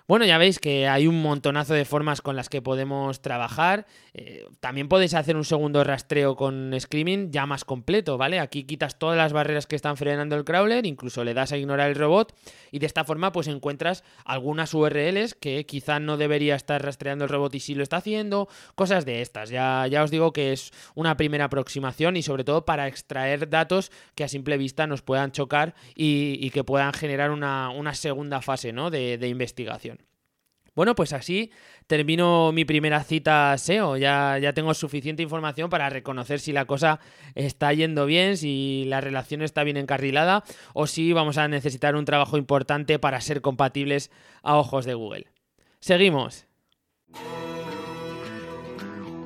Bueno, 0.08 0.24
ya 0.26 0.38
veis 0.38 0.60
que 0.60 0.88
hay 0.88 1.08
un 1.08 1.20
montonazo 1.24 1.74
de 1.74 1.84
formas 1.84 2.22
con 2.22 2.36
las 2.36 2.48
que 2.48 2.62
podemos 2.62 3.24
trabajar. 3.24 3.88
Eh, 4.13 4.46
también 4.60 4.88
podéis 4.88 5.15
hacer 5.15 5.36
un 5.36 5.46
segundo 5.46 5.84
rastreo 5.84 6.36
con 6.36 6.72
Screaming 6.80 7.32
ya 7.32 7.48
más 7.48 7.65
completo, 7.65 8.15
¿vale? 8.15 8.39
Aquí 8.39 8.65
quitas 8.65 9.00
todas 9.00 9.18
las 9.18 9.34
barreras 9.34 9.65
que 9.65 9.76
están 9.76 9.98
frenando 9.98 10.36
el 10.36 10.46
crawler, 10.46 10.86
incluso 10.86 11.24
le 11.24 11.34
das 11.34 11.54
a 11.54 11.58
ignorar 11.58 11.89
el 11.89 11.96
robot 11.96 12.36
y 12.72 12.78
de 12.78 12.86
esta 12.86 13.04
forma 13.04 13.32
pues 13.32 13.48
encuentras 13.48 14.04
algunas 14.26 14.76
URLs 14.76 15.34
que 15.34 15.65
quizá 15.65 16.00
no 16.00 16.18
debería 16.18 16.54
estar 16.54 16.84
rastreando 16.84 17.26
el 17.26 17.32
robot 17.32 17.56
y 17.56 17.60
sí 17.60 17.74
lo 17.74 17.82
está 17.82 17.98
haciendo, 17.98 18.48
cosas 18.76 19.06
de 19.06 19.24
estas. 19.24 19.50
Ya, 19.50 19.88
ya 19.88 20.04
os 20.04 20.12
digo 20.12 20.34
que 20.34 20.54
es 20.54 20.72
una 20.94 21.18
primera 21.18 21.46
aproximación 21.46 22.15
y 22.15 22.22
sobre 22.22 22.44
todo 22.44 22.63
para 22.63 22.88
extraer 22.88 23.50
datos 23.50 23.91
que 24.13 24.24
a 24.24 24.28
simple 24.28 24.58
vista 24.58 24.86
nos 24.86 25.02
puedan 25.02 25.32
chocar 25.32 25.74
y, 25.96 26.52
que 26.52 26.63
puedan 26.63 26.94
generar 26.94 27.32
una, 27.32 27.94
segunda 27.96 28.41
fase 28.44 28.72
¿no? 28.72 28.91
de 28.91 29.28
investigación. 29.28 29.94
Bueno, 30.75 30.93
pues 30.93 31.13
así 31.13 31.51
termino 31.88 32.51
mi 32.51 32.65
primera 32.65 33.03
cita 33.03 33.57
SEO. 33.57 33.97
Ya, 33.97 34.38
ya 34.38 34.53
tengo 34.53 34.73
suficiente 34.73 35.23
información 35.23 35.69
para 35.69 35.89
reconocer 35.89 36.39
si 36.39 36.51
la 36.51 36.65
cosa 36.65 36.99
está 37.33 37.71
yendo 37.73 38.05
bien, 38.05 38.38
si 38.38 38.83
la 38.88 39.01
relación 39.01 39.41
está 39.41 39.63
bien 39.63 39.77
encarrilada 39.77 40.43
o 40.73 40.85
si 40.85 41.13
vamos 41.13 41.38
a 41.38 41.47
necesitar 41.47 41.95
un 41.95 42.05
trabajo 42.05 42.38
importante 42.38 42.99
para 42.99 43.21
ser 43.21 43.41
compatibles 43.41 44.11
a 44.43 44.57
ojos 44.57 44.85
de 44.85 44.93
Google. 44.93 45.27
Seguimos. 45.79 46.45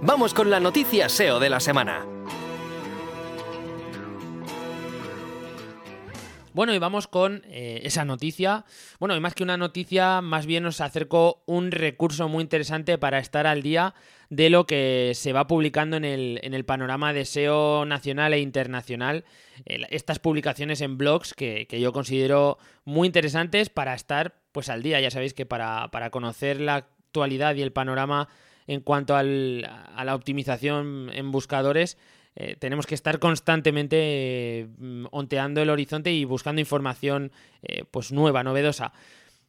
Vamos 0.02 0.34
con 0.34 0.50
la 0.50 0.60
noticia 0.60 1.10
SEO 1.10 1.40
de 1.40 1.50
la 1.50 1.60
semana. 1.60 2.19
Bueno, 6.54 6.74
y 6.74 6.80
vamos 6.80 7.08
con 7.08 7.44
eh, 7.46 7.82
esa 7.84 8.06
noticia. 8.06 8.66
Bueno, 9.00 9.16
y 9.16 9.20
más 9.20 9.36
que 9.36 9.44
una 9.44 9.58
noticia, 9.58 10.22
más 10.22 10.48
bien 10.48 10.64
nos 10.64 10.82
acerco 10.82 11.44
un 11.46 11.72
recurso 11.72 12.28
muy 12.28 12.42
interesante 12.42 12.98
para 12.98 13.20
estar 13.20 13.46
al 13.46 13.62
día 13.62 13.94
de 14.30 14.50
lo 14.50 14.66
que 14.66 15.12
se 15.14 15.32
va 15.32 15.46
publicando 15.46 15.98
en 15.98 16.06
el, 16.06 16.40
en 16.42 16.56
el 16.56 16.66
panorama 16.66 17.14
de 17.14 17.26
SEO 17.26 17.86
nacional 17.86 18.34
e 18.34 18.40
internacional. 18.40 19.26
estas 19.66 20.18
publicaciones 20.18 20.82
en 20.82 20.98
blogs 20.98 21.34
que, 21.34 21.68
yo 21.70 21.94
considero 21.94 22.58
muy 22.84 23.06
interesantes 23.06 23.70
para 23.70 23.94
estar 23.94 24.36
pues 24.52 24.70
al 24.70 24.82
día. 24.82 25.00
Ya 25.00 25.12
sabéis 25.12 25.36
que 25.36 25.46
para, 25.46 25.90
para 25.92 26.10
conocer 26.10 26.60
la 26.60 26.76
actualidad 26.76 27.56
y 27.56 27.62
el 27.62 27.72
panorama 27.72 28.28
en 28.66 28.82
cuanto 28.82 29.16
al, 29.16 29.68
a 29.96 30.04
la 30.04 30.16
optimización 30.16 31.10
en 31.14 31.32
buscadores, 31.32 31.98
eh, 32.42 32.56
tenemos 32.58 32.88
que 32.88 32.96
estar 32.96 33.20
constantemente 33.20 34.70
mm, 34.78 35.08
onteando 35.12 35.62
el 35.62 35.70
horizonte 35.70 36.14
y 36.14 36.24
buscando 36.24 36.62
información 36.62 37.34
eh, 37.62 37.84
pues 37.92 38.14
nueva, 38.14 38.44
novedosa. 38.44 38.94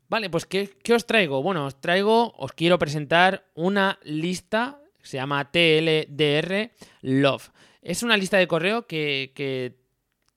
Vale, 0.09 0.29
pues 0.29 0.45
¿qué, 0.45 0.69
os 0.93 1.07
traigo? 1.07 1.41
Bueno, 1.41 1.67
os 1.67 1.81
traigo, 1.81 2.35
os 2.37 2.53
quiero 2.53 2.81
presentar 2.81 3.45
una 3.55 4.01
lista, 4.03 4.81
se 5.03 5.19
llama 5.19 5.53
TLDR 5.53 6.73
Love. 7.03 7.51
Es 7.81 8.03
una 8.03 8.17
lista 8.17 8.39
de 8.39 8.49
correo 8.49 8.89
que, 8.89 9.31
que 9.37 9.77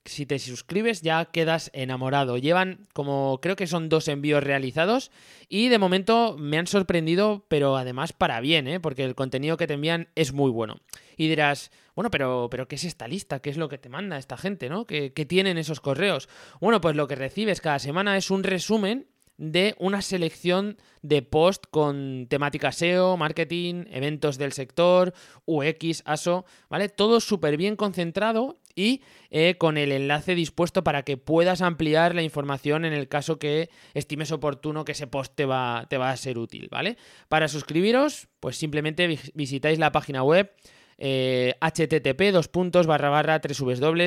si 0.04 0.26
te 0.26 0.38
suscribes 0.38 1.02
ya 1.02 1.24
quedas 1.26 1.70
enamorado. 1.72 2.36
Llevan 2.36 2.86
como 2.92 3.38
creo 3.40 3.56
que 3.56 3.66
son 3.66 3.88
dos 3.88 4.08
envíos 4.08 4.44
realizados 4.44 5.10
y 5.48 5.68
de 5.68 5.78
momento 5.78 6.36
me 6.38 6.58
han 6.58 6.66
sorprendido, 6.66 7.44
pero 7.48 7.76
además 7.76 8.12
para 8.12 8.40
bien, 8.40 8.68
¿eh? 8.68 8.80
porque 8.80 9.04
el 9.04 9.14
contenido 9.14 9.56
que 9.56 9.66
te 9.66 9.74
envían 9.74 10.08
es 10.14 10.32
muy 10.32 10.50
bueno. 10.50 10.80
Y 11.16 11.28
dirás, 11.28 11.70
bueno, 11.94 12.10
pero, 12.10 12.48
pero 12.50 12.68
¿qué 12.68 12.74
es 12.76 12.84
esta 12.84 13.08
lista? 13.08 13.40
¿Qué 13.40 13.50
es 13.50 13.56
lo 13.56 13.68
que 13.68 13.78
te 13.78 13.88
manda 13.88 14.18
esta 14.18 14.36
gente? 14.36 14.68
¿no? 14.68 14.84
¿Qué, 14.86 15.12
¿Qué 15.12 15.24
tienen 15.24 15.58
esos 15.58 15.80
correos? 15.80 16.28
Bueno, 16.60 16.80
pues 16.80 16.96
lo 16.96 17.08
que 17.08 17.14
recibes 17.14 17.60
cada 17.60 17.78
semana 17.78 18.16
es 18.16 18.30
un 18.30 18.42
resumen 18.42 19.06
de 19.36 19.74
una 19.78 20.00
selección 20.00 20.76
de 21.02 21.22
post 21.22 21.64
con 21.70 22.26
temática 22.28 22.72
SEO, 22.72 23.16
marketing, 23.16 23.84
eventos 23.90 24.38
del 24.38 24.52
sector, 24.52 25.12
UX, 25.44 26.02
ASO, 26.04 26.44
¿vale? 26.68 26.88
Todo 26.88 27.20
súper 27.20 27.56
bien 27.56 27.76
concentrado 27.76 28.58
y 28.74 29.02
eh, 29.30 29.56
con 29.58 29.76
el 29.78 29.92
enlace 29.92 30.34
dispuesto 30.34 30.84
para 30.84 31.02
que 31.02 31.16
puedas 31.16 31.62
ampliar 31.62 32.14
la 32.14 32.22
información 32.22 32.84
en 32.84 32.92
el 32.92 33.08
caso 33.08 33.38
que 33.38 33.70
estimes 33.94 34.32
oportuno 34.32 34.84
que 34.84 34.92
ese 34.92 35.06
post 35.06 35.34
te 35.34 35.46
va, 35.46 35.86
te 35.88 35.98
va 35.98 36.10
a 36.10 36.16
ser 36.16 36.38
útil, 36.38 36.68
¿vale? 36.70 36.96
Para 37.28 37.48
suscribiros, 37.48 38.28
pues 38.40 38.56
simplemente 38.56 39.18
visitáis 39.34 39.78
la 39.78 39.92
página 39.92 40.22
web 40.22 40.52
eh, 40.96 41.54
http 41.60 42.30
dos 42.32 42.48
puntos 42.48 42.86
barra 42.86 43.08
barra 43.10 43.40
tldr.love. 43.40 44.06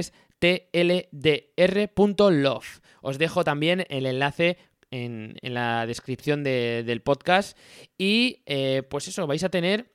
Os 3.01 3.17
dejo 3.17 3.43
también 3.43 3.85
el 3.89 4.05
enlace 4.05 4.57
en, 4.91 5.35
la 5.41 5.85
descripción 5.85 6.43
del 6.43 7.01
podcast. 7.01 7.57
Y 7.97 8.43
eh, 8.45 8.83
pues 8.89 9.07
eso, 9.07 9.27
vais 9.27 9.43
a 9.43 9.49
tener 9.49 9.91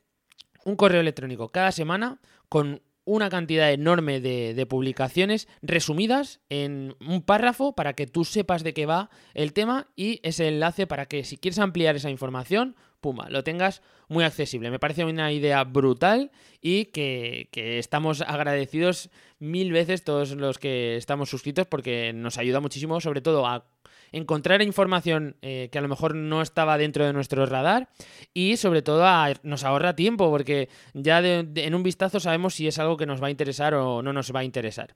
un 0.65 0.77
correo 0.77 1.01
electrónico 1.01 1.49
cada 1.49 1.73
semana 1.73 2.21
con 2.49 2.83
una 3.05 3.31
cantidad 3.31 3.73
enorme 3.73 4.21
de, 4.21 4.67
publicaciones 4.67 5.49
resumidas 5.61 6.41
en 6.49 6.95
un 7.01 7.23
párrafo 7.23 7.75
para 7.75 7.95
que 7.95 8.07
tú 8.07 8.25
sepas 8.25 8.63
de 8.63 8.75
qué 8.75 8.87
va 8.87 9.11
el 9.35 9.53
tema 9.53 9.89
y 9.97 10.21
ese 10.23 10.49
enlace 10.49 10.87
para 10.87 11.07
que 11.07 11.25
si 11.25 11.37
quieres 11.37 11.59
ampliar 11.59 11.97
esa 11.97 12.11
información, 12.11 12.77
puma, 13.01 13.29
lo 13.29 13.43
tengas 13.43 13.83
muy 14.09 14.25
accesible. 14.25 14.71
Me 14.71 14.79
parece 14.79 15.05
una 15.05 15.33
idea 15.33 15.65
brutal 15.65 16.31
y 16.61 16.87
que, 16.87 17.49
que 17.51 17.79
estamos 17.79 18.21
agradecidos 18.23 19.11
mil 19.41 19.73
veces 19.73 20.05
todos 20.05 20.33
los 20.33 20.59
que 20.59 20.97
estamos 20.97 21.29
suscritos 21.29 21.67
porque 21.67 22.13
nos 22.13 22.39
ayuda 22.39 22.61
muchísimo 22.61 23.01
sobre 23.01 23.21
todo 23.21 23.47
a 23.47 23.67
encontrar 24.13 24.63
información 24.63 25.37
eh, 25.43 25.69
que 25.73 25.79
a 25.79 25.83
lo 25.83 25.89
mejor 25.89 26.15
no 26.15 26.43
estaba 26.43 26.79
dentro 26.79 27.05
de 27.05 27.13
nuestro 27.13 27.45
radar 27.47 27.89
y 28.33 28.57
sobre 28.57 28.83
todo 28.83 29.05
nos 29.43 29.65
ahorra 29.65 29.97
tiempo 29.97 30.31
porque 30.31 30.69
ya 30.95 31.21
en 31.21 31.75
un 31.75 31.83
vistazo 31.83 32.21
sabemos 32.21 32.55
si 32.55 32.69
es 32.69 32.79
algo 32.79 32.97
que 32.97 33.07
nos 33.07 33.23
va 33.23 33.27
a 33.27 33.31
interesar 33.31 33.75
o 33.75 34.03
no 34.03 34.13
nos 34.13 34.35
va 34.35 34.41
a 34.41 34.45
interesar. 34.45 34.95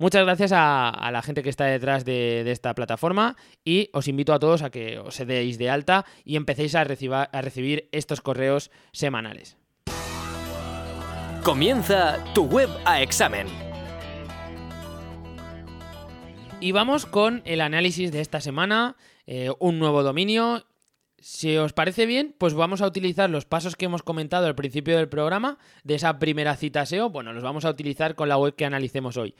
Muchas 0.00 0.24
gracias 0.24 0.52
a, 0.54 1.08
la 1.10 1.22
gente 1.22 1.42
que 1.42 1.50
está 1.50 1.64
detrás 1.64 2.04
de, 2.04 2.48
esta 2.50 2.72
plataforma 2.74 3.36
y 3.64 3.90
os 3.92 4.06
invito 4.06 4.32
a 4.32 4.38
todos 4.38 4.62
a 4.62 4.70
que 4.70 4.98
os 4.98 5.18
deis 5.18 5.58
de 5.58 5.70
alta 5.70 6.04
y 6.24 6.36
empecéis 6.36 6.76
a, 6.76 6.82
a 6.82 7.42
recibir 7.42 7.88
estos 7.90 8.20
correos 8.20 8.70
semanales. 8.92 9.56
Comienza 11.42 12.22
tu 12.34 12.44
web 12.44 12.68
a 12.84 13.02
examen 13.02 13.67
y 16.60 16.72
vamos 16.72 17.06
con 17.06 17.42
el 17.44 17.60
análisis 17.60 18.10
de 18.10 18.20
esta 18.20 18.40
semana, 18.40 18.96
eh, 19.26 19.50
un 19.60 19.78
nuevo 19.78 20.02
dominio. 20.02 20.64
Si 21.18 21.56
os 21.56 21.72
parece 21.72 22.06
bien, 22.06 22.34
pues 22.38 22.54
vamos 22.54 22.80
a 22.80 22.86
utilizar 22.86 23.30
los 23.30 23.44
pasos 23.44 23.76
que 23.76 23.84
hemos 23.84 24.02
comentado 24.02 24.46
al 24.46 24.54
principio 24.54 24.96
del 24.96 25.08
programa, 25.08 25.58
de 25.84 25.94
esa 25.94 26.18
primera 26.18 26.56
cita 26.56 26.86
SEO, 26.86 27.10
bueno, 27.10 27.32
los 27.32 27.42
vamos 27.42 27.64
a 27.64 27.70
utilizar 27.70 28.14
con 28.14 28.28
la 28.28 28.38
web 28.38 28.54
que 28.54 28.64
analicemos 28.64 29.16
hoy. 29.16 29.34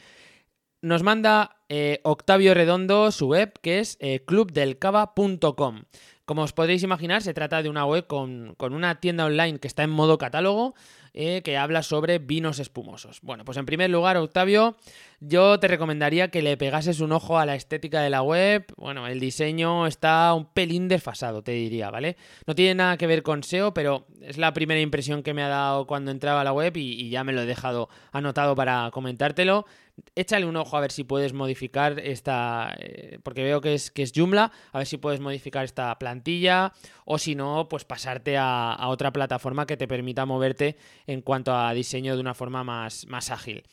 Nos 0.81 1.03
manda 1.03 1.57
eh, 1.69 2.01
Octavio 2.05 2.55
Redondo 2.55 3.11
su 3.11 3.27
web, 3.29 3.53
que 3.63 3.81
es 3.81 3.97
eh, 4.01 4.25
clubdelcava.com. 4.25 5.83
Como 6.25 6.43
os 6.43 6.53
podréis 6.53 6.83
imaginar, 6.83 7.23
se 7.23 7.35
trata 7.35 7.63
de 7.63 7.69
una 7.69 7.85
web 7.85 8.07
con, 8.07 8.55
con, 8.57 8.75
una 8.75 9.01
tienda 9.01 9.25
online 9.25 9.59
que 9.59 9.67
está 9.67 9.83
en 9.83 9.91
modo 9.91 10.19
catálogo, 10.19 10.75
eh, 11.15 11.43
que 11.43 11.57
habla 11.57 11.83
sobre 11.83 12.19
vinos 12.19 12.59
espumosos. 12.59 13.21
Bueno, 13.23 13.45
pues 13.45 13.59
en 13.59 13.67
primer 13.67 13.91
lugar, 13.91 14.17
Octavio, 14.17 14.77
yo 15.21 15.59
te 15.59 15.69
recomendaría 15.69 16.29
que 16.29 16.43
le 16.43 16.57
pegases 16.57 17.01
un 17.01 17.13
ojo 17.13 17.39
a 17.39 17.47
la 17.47 17.55
estética 17.55 18.03
de 18.03 18.11
la 18.11 18.23
web. 18.23 18.65
Bueno, 18.77 19.07
el 19.07 19.19
diseño 19.19 19.87
está 19.87 20.33
un 20.35 20.47
pelín 20.47 20.89
desfasado, 20.89 21.43
te 21.43 21.53
diría, 21.53 21.91
¿vale? 21.91 22.17
No 22.47 22.55
tiene 22.55 22.77
nada 22.77 22.97
que 22.97 23.07
ver 23.07 23.23
con 23.23 23.43
SEO, 23.43 23.75
pero 23.75 24.07
es 24.23 24.39
la 24.39 24.53
primera 24.53 24.81
impresión 24.81 25.23
que 25.23 25.35
me 25.35 25.43
ha 25.43 25.49
dado 25.49 25.87
cuando 25.87 26.11
entraba 26.11 26.43
a 26.43 26.45
la 26.45 26.53
web 26.53 26.77
y, 26.77 27.09
ya 27.11 27.25
me 27.25 27.33
lo 27.33 27.43
he 27.43 27.47
dejado 27.47 27.89
anotado 28.13 28.55
para 28.55 28.91
comentártelo 28.93 29.67
échale 30.15 30.47
un 30.47 30.57
ojo 30.57 30.77
a 30.77 30.81
ver 30.81 30.93
si 30.93 31.05
puedes 31.05 31.33
modificar 31.33 31.99
esta, 31.99 32.75
eh, 32.79 33.19
porque 33.23 33.43
veo 33.43 33.61
que 33.61 33.75
es, 33.75 33.91
que 33.91 34.03
es 34.03 34.13
Joomla, 34.15 34.53
a 34.73 34.79
ver 34.79 34.87
si 34.87 34.97
puedes 34.97 35.21
modificar 35.21 35.65
esta 35.65 35.99
plantilla 35.99 36.73
o 37.05 37.19
si 37.19 37.35
no, 37.35 37.69
pues 37.69 37.85
pasarte 37.85 38.37
a, 38.39 38.77
otra 38.89 39.13
plataforma 39.13 39.67
que 39.67 39.77
te 39.77 39.89
permita 39.89 40.27
moverte 40.27 40.77
en 41.07 41.23
cuanto 41.23 41.55
a 41.55 41.73
diseño 41.73 42.15
de 42.15 42.21
una 42.21 42.35
forma 42.35 42.65
más, 42.65 43.07
más 43.07 43.31
ágil. 43.31 43.65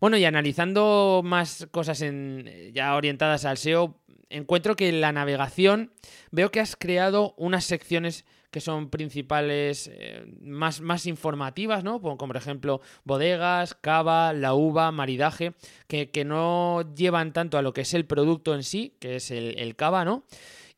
Bueno, 0.00 0.16
y 0.16 0.24
analizando 0.24 1.22
más 1.24 1.66
cosas 1.70 2.02
en, 2.02 2.72
ya 2.72 2.94
orientadas 2.94 3.44
al 3.44 3.58
SEO, 3.58 3.96
encuentro 4.30 4.76
que 4.76 4.88
en 4.88 5.00
la 5.00 5.12
navegación 5.12 5.92
veo 6.30 6.50
que 6.50 6.60
has 6.60 6.76
creado 6.76 7.34
unas 7.36 7.64
secciones 7.64 8.24
que 8.50 8.60
son 8.60 8.90
principales, 8.90 9.90
eh, 9.92 10.24
más, 10.40 10.80
más 10.80 11.06
informativas, 11.06 11.84
¿no? 11.84 12.00
Como, 12.00 12.16
por 12.16 12.36
ejemplo 12.36 12.80
bodegas, 13.04 13.74
cava, 13.74 14.32
la 14.32 14.54
uva, 14.54 14.90
maridaje, 14.92 15.54
que, 15.86 16.24
no 16.24 16.82
llevan 16.94 17.32
tanto 17.32 17.58
a 17.58 17.62
lo 17.62 17.72
que 17.72 17.82
es 17.82 17.94
el 17.94 18.04
producto 18.04 18.54
en 18.54 18.62
sí, 18.62 18.96
que 19.00 19.16
es 19.16 19.30
el, 19.30 19.58
el 19.58 19.76
cava, 19.76 20.04
¿no? 20.04 20.24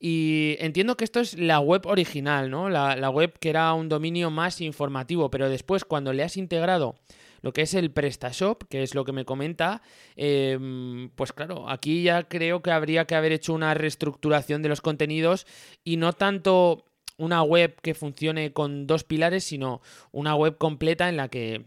Y 0.03 0.57
entiendo 0.61 0.97
que 0.97 1.05
esto 1.05 1.21
es 1.21 1.39
la 1.39 1.61
web 1.61 1.85
original, 1.85 2.51
¿no? 2.51 2.71
La, 2.71 3.11
web 3.11 3.39
que 3.39 3.51
era 3.51 3.75
un 3.75 3.91
dominio 3.91 4.31
más 4.31 4.63
informativo, 4.63 5.31
pero 5.31 5.51
después 5.51 5.85
cuando 5.85 6.15
le 6.15 6.23
has 6.23 6.39
integrado 6.39 6.97
lo 7.43 7.53
que 7.53 7.63
es 7.63 7.75
el 7.75 7.91
PrestaShop, 7.91 8.65
que 8.69 8.83
es 8.83 8.95
lo 8.95 9.05
que 9.05 9.13
me 9.13 9.27
comenta, 9.27 9.83
em, 10.17 11.11
pues 11.17 11.33
claro, 11.35 11.69
aquí 11.69 12.03
ya 12.03 12.25
creo 12.29 12.63
que 12.63 12.71
habría 12.71 13.07
que 13.07 13.15
haber 13.15 13.33
hecho 13.33 13.53
una 13.53 13.75
reestructuración 13.75 14.63
de 14.63 14.71
los 14.71 14.81
contenidos 14.81 15.47
y 15.85 15.99
no 15.99 16.15
tanto 16.15 16.90
una 17.21 17.43
web 17.43 17.77
que 17.83 17.95
funcione 17.95 18.53
con 18.53 18.87
dos 18.87 19.05
pilares, 19.05 19.45
sino 19.45 19.81
una 20.11 20.35
web 20.35 20.57
completa 20.59 21.09
en 21.09 21.17
la 21.17 21.29
que 21.29 21.67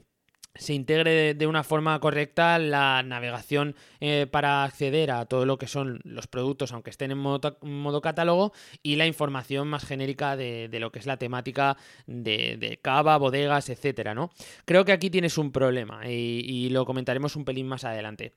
se 0.55 0.73
integre 0.73 1.33
de, 1.33 1.47
una 1.47 1.63
forma 1.63 1.99
correcta 1.99 2.59
la 2.59 3.01
navegación 3.01 3.75
eh, 3.99 4.27
para 4.29 4.63
acceder 4.63 5.09
a 5.09 5.25
todo 5.25 5.45
lo 5.45 5.57
que 5.57 5.65
son 5.67 5.99
los 6.03 6.27
productos, 6.27 6.73
aunque 6.73 6.91
estén 6.91 7.11
en 7.11 7.17
modo, 7.17 8.01
catálogo, 8.01 8.53
y 8.83 8.95
la 8.95 9.07
información 9.07 9.67
más 9.67 9.83
genérica 9.83 10.35
de, 10.35 10.69
lo 10.79 10.91
que 10.91 10.99
es 10.99 11.07
la 11.07 11.17
temática 11.17 11.77
de, 12.05 12.79
cava, 12.81 13.17
bodegas, 13.17 13.69
etcétera, 13.69 14.13
¿no? 14.13 14.31
Creo 14.65 14.85
que 14.85 14.91
aquí 14.91 15.09
tienes 15.09 15.37
un 15.37 15.51
problema 15.51 16.07
y 16.07 16.69
lo 16.69 16.85
comentaremos 16.85 17.35
un 17.35 17.45
pelín 17.45 17.67
más 17.67 17.83
adelante. 17.83 18.33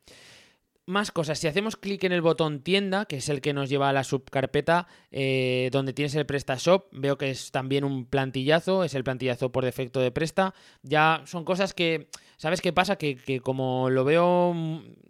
Más 0.88 1.10
cosas, 1.10 1.40
si 1.40 1.48
hacemos 1.48 1.74
clic 1.74 2.04
en 2.04 2.12
el 2.12 2.22
botón 2.22 2.60
tienda, 2.60 3.06
que 3.06 3.16
es 3.16 3.28
el 3.28 3.40
que 3.40 3.52
nos 3.52 3.68
lleva 3.68 3.88
a 3.88 3.92
la 3.92 4.04
subcarpeta 4.04 4.86
eh, 5.10 5.68
donde 5.72 5.92
tienes 5.92 6.14
el 6.14 6.26
PrestaShop, 6.26 6.86
veo 6.92 7.18
que 7.18 7.28
es 7.30 7.50
también 7.50 7.82
un 7.82 8.06
plantillazo, 8.06 8.84
es 8.84 8.94
el 8.94 9.02
plantillazo 9.02 9.50
por 9.50 9.64
defecto 9.64 9.98
de 9.98 10.12
Presta. 10.12 10.54
Ya 10.84 11.22
son 11.26 11.44
cosas 11.44 11.74
que, 11.74 12.06
¿sabes 12.36 12.60
qué 12.60 12.72
pasa? 12.72 12.94
Que, 12.94 13.40
como 13.42 13.90
lo 13.90 14.04
veo 14.04 14.54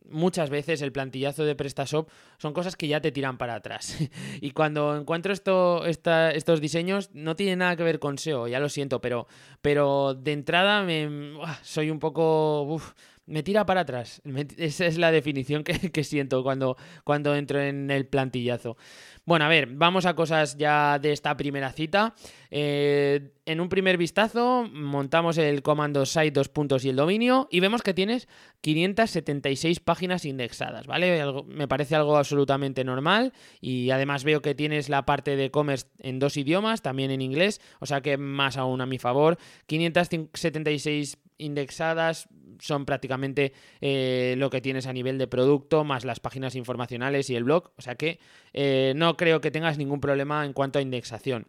muchas 0.09 0.49
veces, 0.49 0.81
el 0.81 0.93
plantillazo 0.93 1.45
de 1.45 1.55
PrestaShop 1.55 2.09
son 2.39 2.55
cosas 2.55 2.75
que 2.75 2.89
ya 2.89 3.03
te 3.03 3.13
tiran 3.13 3.37
para 3.37 3.57
atrás. 3.57 3.99
y 4.41 4.53
cuando 4.53 4.97
encuentro 4.97 5.31
esto, 5.35 5.85
estos 5.85 6.63
diseños, 6.63 7.11
no 7.13 7.37
tiene 7.37 7.55
nada 7.55 7.77
que 7.77 7.83
ver 7.83 7.99
con 7.99 8.17
SEO, 8.17 8.49
ya 8.49 8.61
lo 8.61 8.71
siento, 8.71 9.03
pero, 9.03 9.27
pero 9.61 10.15
de 10.15 10.33
entrada 10.33 10.85
me, 10.85 11.37
soy 11.61 11.91
un 11.91 11.99
poco 11.99 12.81
me 13.27 13.43
tira 13.43 13.67
para 13.67 13.83
atrás. 13.83 14.23
esa 14.57 14.87
es 14.87 14.99
la 14.99 15.11
definición 15.11 15.65
que, 15.65 16.05
siento 16.05 16.43
cuando, 16.43 16.77
cuando 17.05 17.35
entro 17.35 17.61
en 17.61 17.91
el 17.91 18.07
plantillazo. 18.07 18.77
Bueno, 19.25 19.45
a 19.45 19.49
ver, 19.49 19.67
vamos 19.67 20.07
a 20.07 20.15
cosas 20.15 20.57
ya 20.57 21.01
de 21.01 21.13
esta 21.13 21.37
primera 21.37 21.73
cita. 21.73 22.15
Eh, 22.51 23.33
en 23.45 23.61
un 23.61 23.69
primer 23.69 23.99
vistazo 23.99 24.69
montamos 24.73 25.37
el 25.39 25.63
comando 25.63 26.07
site 26.07 26.31
dos 26.31 26.49
puntos 26.49 26.85
y 26.85 26.91
el 26.91 26.97
dominio 26.97 27.49
y 27.51 27.59
vemos 27.59 27.83
que 27.83 27.93
tienes 27.93 28.29
576 28.61 29.81
páginas 29.81 30.25
indexadas, 30.25 30.87
¿vale? 30.87 31.25
me 31.47 31.67
parece 31.67 31.97
algo 31.97 32.17
absolutamente 32.17 32.85
normal 32.85 33.33
y 33.61 33.91
además 33.91 34.23
veo 34.23 34.43
que 34.43 34.55
tienes 34.55 34.89
la 34.89 35.05
parte 35.05 35.35
de 35.35 35.47
e-commerce 35.47 35.87
en 35.99 36.21
dos 36.21 36.37
idiomas, 36.37 36.83
también 36.83 37.11
en 37.11 37.21
inglés, 37.21 37.61
o 37.81 37.87
sea 37.87 38.01
que 38.01 38.17
más 38.17 38.57
aún 38.57 38.81
a 38.81 38.87
mi 38.87 38.99
favor. 38.99 39.39
576 39.67 41.19
indexadas 41.39 42.29
son 42.61 42.85
prácticamente 42.85 43.53
eh, 43.81 44.35
lo 44.39 44.51
que 44.51 44.61
tienes 44.61 44.87
a 44.87 44.93
nivel 44.93 45.19
de 45.19 45.27
producto, 45.27 45.85
más 45.85 46.05
las 46.05 46.21
páginas 46.21 46.55
informacionales 46.55 47.31
y 47.31 47.37
el 47.37 47.45
blog. 47.45 47.73
O 47.77 47.83
sea 47.83 47.95
que 47.95 48.19
eh, 48.53 48.93
no 48.97 49.17
creo 49.17 49.41
que 49.41 49.51
tengas 49.51 49.79
ningún 49.79 50.01
problema 50.01 50.45
en 50.45 50.53
cuanto 50.53 50.79
a 50.79 50.83
indexación. 50.83 51.47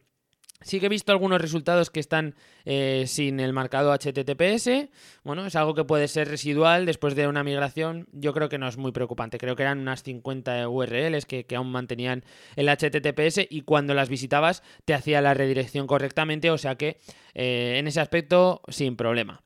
Sí 0.62 0.80
que 0.80 0.88
he 0.88 0.90
visto 0.90 1.12
algunos 1.12 1.40
resultados 1.40 1.92
que 1.92 2.00
están 2.00 2.34
eh, 2.66 3.04
sin 3.06 3.40
el 3.40 3.54
marcado 3.54 3.94
HTTPS. 3.94 4.90
Bueno, 5.24 5.46
es 5.46 5.56
algo 5.56 5.76
que 5.76 5.84
puede 5.84 6.08
ser 6.08 6.28
residual 6.28 6.88
después 6.88 7.16
de 7.16 7.28
una 7.28 7.44
migración. 7.44 8.08
Yo 8.12 8.34
creo 8.34 8.50
que 8.50 8.58
no 8.58 8.68
es 8.68 8.76
muy 8.76 8.92
preocupante. 8.92 9.38
Creo 9.38 9.56
que 9.56 9.62
eran 9.62 9.78
unas 9.78 10.02
50 10.02 10.68
URLs 10.68 11.28
que, 11.28 11.46
aún 11.56 11.72
mantenían 11.72 12.24
el 12.56 12.70
HTTPS 12.70 13.46
y 13.48 13.62
cuando 13.62 13.94
las 13.94 14.10
visitabas 14.10 14.64
te 14.84 14.96
hacía 14.96 15.22
la 15.22 15.36
redirección 15.36 15.86
correctamente. 15.86 16.50
O 16.50 16.58
sea 16.58 16.74
que 16.76 16.98
en 17.36 17.86
ese 17.86 18.02
aspecto 18.02 18.62
sin 18.68 18.96
problema. 18.96 19.44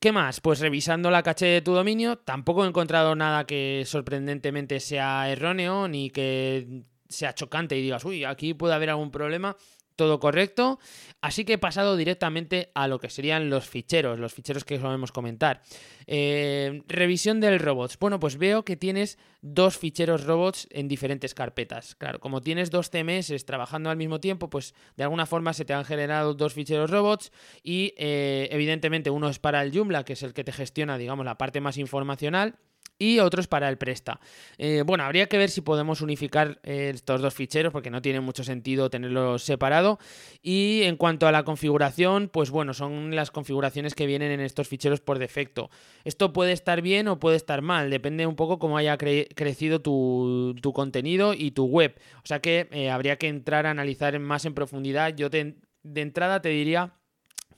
¿Qué 0.00 0.12
más? 0.12 0.40
Pues 0.40 0.60
revisando 0.60 1.10
la 1.10 1.22
caché 1.22 1.46
de 1.46 1.62
tu 1.62 1.72
dominio, 1.72 2.16
tampoco 2.18 2.64
he 2.64 2.68
encontrado 2.68 3.14
nada 3.14 3.46
que 3.46 3.84
sorprendentemente 3.86 4.80
sea 4.80 5.30
erróneo 5.30 5.88
ni 5.88 6.10
que 6.10 6.84
sea 7.08 7.34
chocante 7.34 7.76
y 7.76 7.82
digas, 7.82 8.04
uy, 8.04 8.24
aquí 8.24 8.54
puede 8.54 8.74
haber 8.74 8.90
algún 8.90 9.10
problema 9.10 9.56
todo 9.96 10.20
correcto. 10.20 10.78
Así 11.20 11.44
que 11.44 11.54
he 11.54 11.58
pasado 11.58 11.96
directamente 11.96 12.70
a 12.74 12.88
lo 12.88 12.98
que 12.98 13.10
serían 13.10 13.50
los 13.50 13.68
ficheros, 13.68 14.18
los 14.18 14.34
ficheros 14.34 14.64
que 14.64 14.78
solemos 14.78 15.12
comentar. 15.12 15.62
Eh, 16.06 16.82
revisión 16.86 17.40
del 17.40 17.58
robots. 17.58 17.98
Bueno, 17.98 18.20
pues 18.20 18.36
veo 18.36 18.64
que 18.64 18.76
tienes 18.76 19.18
dos 19.40 19.78
ficheros 19.78 20.24
robots 20.24 20.68
en 20.70 20.88
diferentes 20.88 21.34
carpetas. 21.34 21.94
Claro, 21.94 22.20
como 22.20 22.40
tienes 22.40 22.70
dos 22.70 22.90
CMS 22.90 23.44
trabajando 23.44 23.90
al 23.90 23.96
mismo 23.96 24.20
tiempo, 24.20 24.50
pues 24.50 24.74
de 24.96 25.04
alguna 25.04 25.26
forma 25.26 25.52
se 25.52 25.64
te 25.64 25.72
han 25.72 25.84
generado 25.84 26.34
dos 26.34 26.54
ficheros 26.54 26.90
robots 26.90 27.32
y 27.62 27.94
eh, 27.96 28.48
evidentemente 28.50 29.10
uno 29.10 29.28
es 29.28 29.38
para 29.38 29.62
el 29.62 29.72
Joomla, 29.74 30.04
que 30.04 30.14
es 30.14 30.22
el 30.22 30.34
que 30.34 30.44
te 30.44 30.52
gestiona, 30.52 30.98
digamos, 30.98 31.24
la 31.24 31.38
parte 31.38 31.60
más 31.60 31.78
informacional 31.78 32.58
y 32.98 33.18
otros 33.18 33.48
para 33.48 33.68
el 33.68 33.78
presta. 33.78 34.20
Eh, 34.58 34.82
bueno, 34.86 35.04
habría 35.04 35.28
que 35.28 35.38
ver 35.38 35.50
si 35.50 35.60
podemos 35.60 36.00
unificar 36.00 36.60
eh, 36.62 36.90
estos 36.94 37.20
dos 37.20 37.34
ficheros 37.34 37.72
porque 37.72 37.90
no 37.90 38.02
tiene 38.02 38.20
mucho 38.20 38.44
sentido 38.44 38.90
tenerlos 38.90 39.42
separado. 39.42 39.98
Y 40.42 40.82
en 40.84 40.96
cuanto 40.96 41.26
a 41.26 41.32
la 41.32 41.44
configuración, 41.44 42.28
pues 42.28 42.50
bueno, 42.50 42.74
son 42.74 43.14
las 43.14 43.30
configuraciones 43.30 43.94
que 43.94 44.06
vienen 44.06 44.30
en 44.30 44.40
estos 44.40 44.68
ficheros 44.68 45.00
por 45.00 45.18
defecto. 45.18 45.70
Esto 46.04 46.32
puede 46.32 46.52
estar 46.52 46.82
bien 46.82 47.08
o 47.08 47.18
puede 47.18 47.36
estar 47.36 47.62
mal, 47.62 47.90
depende 47.90 48.26
un 48.26 48.36
poco 48.36 48.58
cómo 48.58 48.76
haya 48.76 48.96
crecido 48.96 49.80
tu, 49.80 50.54
contenido 50.74 51.34
y 51.34 51.50
tu 51.50 51.66
web. 51.66 51.98
O 52.18 52.26
sea 52.26 52.40
que 52.40 52.68
eh, 52.70 52.90
habría 52.90 53.16
que 53.16 53.28
entrar 53.28 53.66
a 53.66 53.70
analizar 53.70 54.18
más 54.18 54.44
en 54.44 54.54
profundidad. 54.54 55.14
Yo 55.16 55.30
de 55.30 55.54
entrada 55.82 56.40
te 56.40 56.48
diría 56.48 56.94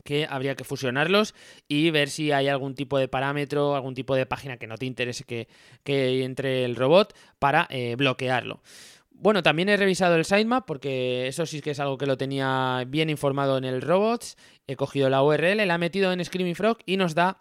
que 0.06 0.26
habría 0.30 0.54
que 0.54 0.64
fusionarlos 0.64 1.34
y 1.68 1.90
ver 1.90 2.08
si 2.08 2.32
hay 2.32 2.48
algún 2.48 2.74
tipo 2.74 2.96
de 2.96 3.08
parámetro, 3.08 3.74
algún 3.74 3.94
tipo 3.94 4.14
de 4.14 4.24
página 4.24 4.56
que 4.56 4.66
no 4.66 4.78
te 4.78 4.86
interese 4.86 5.24
que, 5.24 5.48
entre 6.24 6.64
el 6.64 6.76
robot 6.76 7.14
para 7.38 7.66
eh, 7.68 7.94
bloquearlo. 7.98 8.62
Bueno, 9.10 9.42
también 9.42 9.68
he 9.68 9.76
revisado 9.76 10.16
el 10.16 10.24
sitemap 10.24 10.66
porque 10.66 11.26
eso 11.26 11.46
sí 11.46 11.60
que 11.60 11.70
es 11.70 11.80
algo 11.80 11.96
que 11.98 12.06
lo 12.06 12.16
tenía 12.16 12.84
bien 12.86 13.10
informado 13.10 13.56
en 13.56 13.64
el 13.64 13.82
robots. 13.82 14.36
He 14.66 14.76
cogido 14.76 15.08
la 15.08 15.22
URL, 15.22 15.66
la 15.66 15.74
he 15.74 15.78
metido 15.78 16.12
en 16.12 16.24
Screaming 16.24 16.54
Frog 16.54 16.78
y 16.86 16.96
nos 16.96 17.14
da 17.14 17.38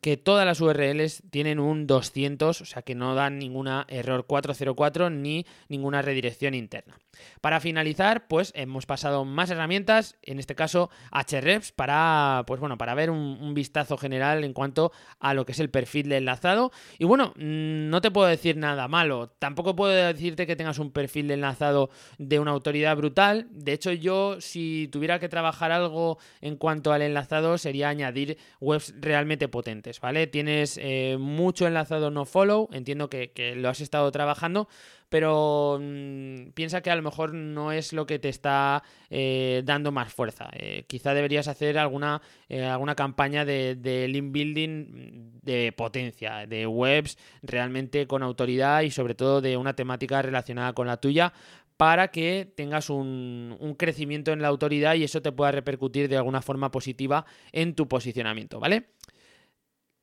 que 0.00 0.16
todas 0.16 0.46
las 0.46 0.60
URLs 0.60 1.22
tienen 1.30 1.58
un 1.58 1.86
200, 1.86 2.60
o 2.60 2.64
sea 2.64 2.82
que 2.82 2.94
no 2.94 3.14
dan 3.14 3.38
ninguna 3.38 3.86
error 3.88 4.26
404 4.26 5.10
ni 5.10 5.46
ninguna 5.68 6.02
redirección 6.02 6.54
interna. 6.54 6.98
Para 7.40 7.60
finalizar, 7.60 8.28
pues 8.28 8.52
hemos 8.54 8.86
pasado 8.86 9.24
más 9.24 9.50
herramientas, 9.50 10.16
en 10.22 10.38
este 10.38 10.54
caso 10.54 10.90
Hrefs, 11.12 11.72
para, 11.72 12.44
pues 12.46 12.60
bueno, 12.60 12.78
para 12.78 12.94
ver 12.94 13.10
un, 13.10 13.38
vistazo 13.58 13.96
general 13.96 14.44
en 14.44 14.52
cuanto 14.52 14.92
a 15.18 15.34
lo 15.34 15.44
que 15.44 15.52
es 15.52 15.58
el 15.58 15.70
perfil 15.70 16.08
de 16.08 16.18
enlazado. 16.18 16.70
Y 16.98 17.04
bueno, 17.06 17.32
mm, 17.36 17.88
no 17.88 18.00
te 18.00 18.10
puedo 18.10 18.28
decir 18.28 18.56
nada 18.56 18.86
malo, 18.86 19.30
tampoco 19.38 19.74
puedo 19.74 19.92
decirte 19.92 20.46
que 20.46 20.54
tengas 20.54 20.78
un 20.78 20.92
perfil 20.92 21.28
de 21.28 21.34
enlazado 21.34 21.90
de 22.18 22.38
una 22.38 22.52
autoridad 22.52 22.96
brutal. 22.96 23.48
De 23.50 23.72
hecho, 23.72 23.92
yo 23.92 24.40
si 24.40 24.88
tuviera 24.92 25.18
que 25.18 25.28
trabajar 25.28 25.72
algo 25.72 26.18
en 26.40 26.56
cuanto 26.56 26.92
al 26.92 27.02
enlazado 27.02 27.58
sería 27.58 27.88
añadir 27.88 28.38
webs 28.60 28.94
realmente 29.00 29.48
potentes. 29.48 29.87
¿Vale? 30.00 30.26
Tienes 30.26 30.78
eh, 30.82 31.16
mucho 31.18 31.66
enlazado 31.66 32.10
no 32.10 32.24
follow, 32.24 32.68
entiendo 32.72 33.08
que, 33.08 33.32
lo 33.56 33.68
has 33.68 33.80
estado 33.80 34.10
trabajando, 34.12 34.68
pero 35.08 35.78
mm, 35.80 36.50
piensa 36.54 36.82
que 36.82 36.90
a 36.90 36.96
lo 36.96 37.02
mejor 37.02 37.32
no 37.32 37.72
es 37.72 37.92
lo 37.92 38.06
que 38.06 38.18
te 38.18 38.28
está 38.28 38.82
eh, 39.10 39.62
dando 39.64 39.90
más 39.90 40.12
fuerza. 40.12 40.50
Eh, 40.52 40.84
quizá 40.86 41.14
deberías 41.14 41.48
hacer 41.48 41.78
alguna, 41.78 42.20
alguna 42.48 42.94
campaña 42.94 43.44
de, 43.44 44.06
link 44.08 44.32
building 44.32 45.40
de 45.42 45.72
potencia, 45.72 46.46
de 46.46 46.66
webs 46.66 47.16
realmente 47.42 48.06
con 48.06 48.22
autoridad 48.22 48.82
y 48.82 48.90
sobre 48.90 49.14
todo 49.14 49.40
de 49.40 49.56
una 49.56 49.74
temática 49.74 50.20
relacionada 50.22 50.72
con 50.72 50.86
la 50.86 50.98
tuya 50.98 51.32
para 51.78 52.08
que 52.08 52.52
tengas 52.56 52.90
un, 52.90 53.56
un, 53.60 53.74
crecimiento 53.74 54.32
en 54.32 54.42
la 54.42 54.48
autoridad 54.48 54.96
y 54.96 55.04
eso 55.04 55.22
te 55.22 55.30
pueda 55.30 55.52
repercutir 55.52 56.08
de 56.08 56.16
alguna 56.16 56.42
forma 56.42 56.72
positiva 56.72 57.24
en 57.52 57.74
tu 57.74 57.86
posicionamiento, 57.86 58.58
¿vale? 58.58 58.88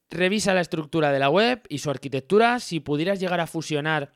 Revisa 0.09 0.53
la 0.53 0.61
estructura 0.61 1.11
de 1.11 1.19
la 1.19 1.29
web 1.29 1.63
y 1.69 1.79
su 1.79 1.89
arquitectura. 1.89 2.59
Si 2.59 2.79
pudieras 2.79 3.19
llegar 3.19 3.39
a 3.39 3.47
fusionar 3.47 4.11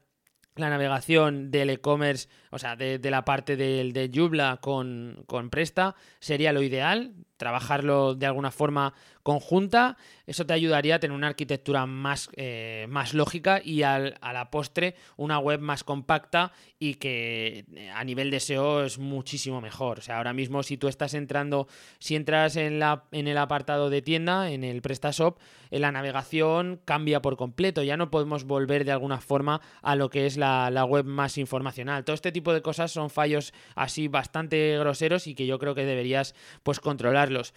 la 0.55 0.69
navegación 0.69 1.51
del 1.51 1.69
e-commerce, 1.69 2.27
o 2.51 2.59
sea, 2.59 2.75
de, 2.75 2.99
la 3.09 3.25
parte 3.25 3.55
de 3.55 4.11
Joomla 4.13 4.59
con, 4.61 5.23
con 5.25 5.49
Presta, 5.49 5.95
sería 6.19 6.53
lo 6.53 6.61
ideal 6.61 7.13
trabajarlo 7.37 8.15
de 8.15 8.25
alguna 8.25 8.51
forma 8.51 8.93
conjunta, 9.23 9.97
eso 10.25 10.45
te 10.45 10.53
ayudaría 10.53 10.95
a 10.95 10.99
tener 10.99 11.15
una 11.15 11.27
arquitectura 11.27 11.85
más, 11.85 12.29
eh, 12.35 12.85
más 12.89 13.13
lógica 13.13 13.61
y 13.63 13.83
a 13.83 13.99
la 13.99 14.51
postre 14.51 14.95
una 15.17 15.39
web 15.39 15.59
más 15.59 15.83
compacta 15.83 16.51
y 16.77 16.95
que 16.95 17.65
eh, 17.75 17.89
a 17.89 18.03
nivel 18.03 18.31
de 18.31 18.39
SEO 18.39 18.83
es 18.83 18.97
muchísimo 18.97 19.61
mejor. 19.61 19.99
O 19.99 20.01
sea, 20.01 20.17
ahora 20.17 20.33
mismo 20.33 20.63
si 20.63 20.77
tú 20.77 20.87
estás 20.87 21.13
entrando, 21.13 21.67
si 21.99 22.15
entras 22.15 22.55
en, 22.55 22.79
la, 22.79 23.03
en 23.11 23.27
el 23.27 23.37
apartado 23.37 23.89
de 23.89 24.01
tienda, 24.01 24.51
en 24.51 24.63
el 24.63 24.81
PrestaShop, 24.81 25.39
en 25.71 25.81
la 25.81 25.91
navegación 25.91 26.79
cambia 26.85 27.21
por 27.21 27.37
completo. 27.37 27.83
Ya 27.83 27.97
no 27.97 28.09
podemos 28.09 28.45
volver 28.45 28.85
de 28.85 28.91
alguna 28.91 29.19
forma 29.19 29.61
a 29.81 29.95
lo 29.95 30.09
que 30.09 30.25
es 30.25 30.37
la, 30.37 30.71
la 30.71 30.85
web 30.85 31.05
más 31.05 31.37
informacional. 31.37 32.05
Todo 32.05 32.13
este 32.13 32.31
tipo 32.31 32.53
de 32.53 32.61
cosas 32.61 32.91
son 32.91 33.09
fallos 33.09 33.53
así 33.75 34.07
bastante 34.07 34.77
groseros 34.79 35.27
y 35.27 35.35
que 35.35 35.45
yo 35.45 35.59
creo 35.59 35.75
que 35.75 35.85
deberías 35.85 36.33
pues 36.63 36.79
controlar 36.79 37.31
los 37.31 37.53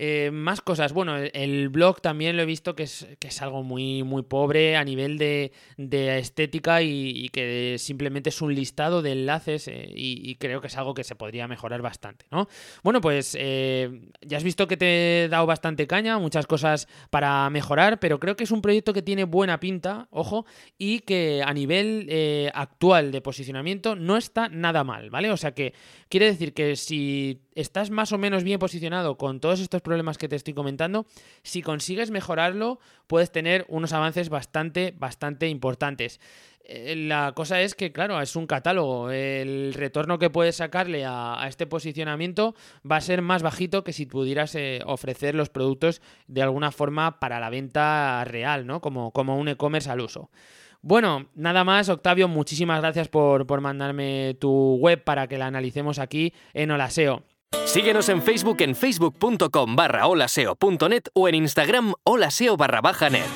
eh, 0.00 0.30
más 0.32 0.60
cosas. 0.60 0.92
Bueno, 0.92 1.16
el, 1.16 1.70
blog 1.70 2.00
también 2.00 2.36
lo 2.36 2.44
he 2.44 2.46
visto 2.46 2.76
que 2.76 2.84
es, 2.84 3.08
que 3.18 3.28
es 3.28 3.42
algo 3.42 3.64
muy, 3.64 4.04
muy 4.04 4.22
pobre 4.22 4.76
a 4.76 4.84
nivel 4.84 5.18
de, 5.18 5.50
estética 5.76 6.82
y, 6.82 7.28
que 7.30 7.74
simplemente 7.78 8.28
es 8.28 8.40
un 8.40 8.54
listado 8.54 9.02
de 9.02 9.10
enlaces 9.10 9.66
eh, 9.66 9.92
y, 9.92 10.36
creo 10.36 10.60
que 10.60 10.68
es 10.68 10.76
algo 10.76 10.94
que 10.94 11.02
se 11.02 11.16
podría 11.16 11.48
mejorar 11.48 11.82
bastante, 11.82 12.26
¿no? 12.30 12.48
Bueno, 12.84 13.00
pues 13.00 13.36
eh, 13.40 14.08
ya 14.22 14.36
has 14.36 14.44
visto 14.44 14.68
que 14.68 14.76
te 14.76 15.24
he 15.24 15.28
dado 15.28 15.46
bastante 15.46 15.88
caña, 15.88 16.16
muchas 16.18 16.46
cosas 16.46 16.86
para 17.10 17.50
mejorar, 17.50 17.98
pero 17.98 18.20
creo 18.20 18.36
que 18.36 18.44
es 18.44 18.52
un 18.52 18.62
proyecto 18.62 18.92
que 18.92 19.02
tiene 19.02 19.24
buena 19.24 19.58
pinta, 19.58 20.06
ojo, 20.12 20.46
y 20.78 21.00
que 21.00 21.42
a 21.44 21.52
nivel 21.52 22.08
actual 22.54 23.10
de 23.10 23.20
posicionamiento 23.20 23.96
no 23.96 24.16
está 24.16 24.48
nada 24.48 24.84
mal, 24.84 25.10
¿vale? 25.10 25.32
O 25.32 25.36
sea 25.36 25.54
que 25.54 25.74
quiere 26.08 26.26
decir 26.26 26.54
que 26.54 26.76
si 26.76 27.40
estás 27.56 27.90
más 27.90 28.12
o 28.12 28.18
menos 28.18 28.44
bien 28.44 28.60
posicionado 28.60 29.18
con 29.18 29.40
todos 29.40 29.58
estos 29.58 29.82
problemas 29.88 30.18
que 30.18 30.28
te 30.28 30.36
estoy 30.36 30.54
comentando, 30.54 31.06
si 31.42 31.62
consigues 31.62 32.10
mejorarlo, 32.10 32.78
puedes 33.06 33.32
tener 33.32 33.64
unos 33.68 33.92
avances 33.92 34.28
bastante, 34.28 34.94
bastante 34.96 35.48
importantes. 35.48 36.20
Eh, 36.70 36.94
la 36.94 37.32
cosa 37.32 37.62
es 37.62 37.74
que, 37.74 37.92
claro, 37.92 38.20
es 38.20 38.36
un 38.36 38.46
catálogo. 38.46 39.10
El 39.10 39.72
retorno 39.72 40.18
que 40.18 40.28
puedes 40.28 40.56
sacarle 40.56 41.04
a, 41.06 41.46
este 41.48 41.66
posicionamiento 41.66 42.54
va 42.88 42.96
a 42.96 43.00
ser 43.00 43.22
más 43.22 43.42
bajito 43.42 43.82
que 43.82 43.94
si 43.94 44.04
pudieras 44.04 44.54
eh, 44.54 44.80
ofrecer 44.84 45.34
los 45.34 45.48
productos 45.48 46.02
de 46.26 46.42
alguna 46.42 46.70
forma 46.70 47.18
para 47.20 47.40
la 47.40 47.48
venta 47.48 48.22
real, 48.24 48.66
¿no? 48.66 48.82
Como, 48.82 49.12
como 49.12 49.38
un 49.38 49.48
e-commerce 49.48 49.90
al 49.90 50.00
uso. 50.00 50.30
Bueno, 50.82 51.28
nada 51.34 51.64
más, 51.64 51.88
Octavio, 51.88 52.28
muchísimas 52.28 52.80
gracias 52.80 53.08
por, 53.08 53.46
por 53.46 53.60
mandarme 53.62 54.36
tu 54.38 54.76
web 54.76 55.02
para 55.02 55.26
que 55.26 55.38
la 55.38 55.46
analicemos 55.46 55.98
aquí 55.98 56.34
en 56.52 56.70
Olaseo. 56.70 57.24
Síguenos 57.68 58.08
en 58.08 58.22
Facebook 58.22 58.56
en 58.60 58.74
facebook.com 58.74 59.76
barra 59.76 60.06
holaseo.net 60.06 61.02
o 61.12 61.28
en 61.28 61.34
Instagram 61.34 61.92
holaseo 62.02 62.56
barra 62.56 62.80
baja 62.80 63.10
net. 63.10 63.26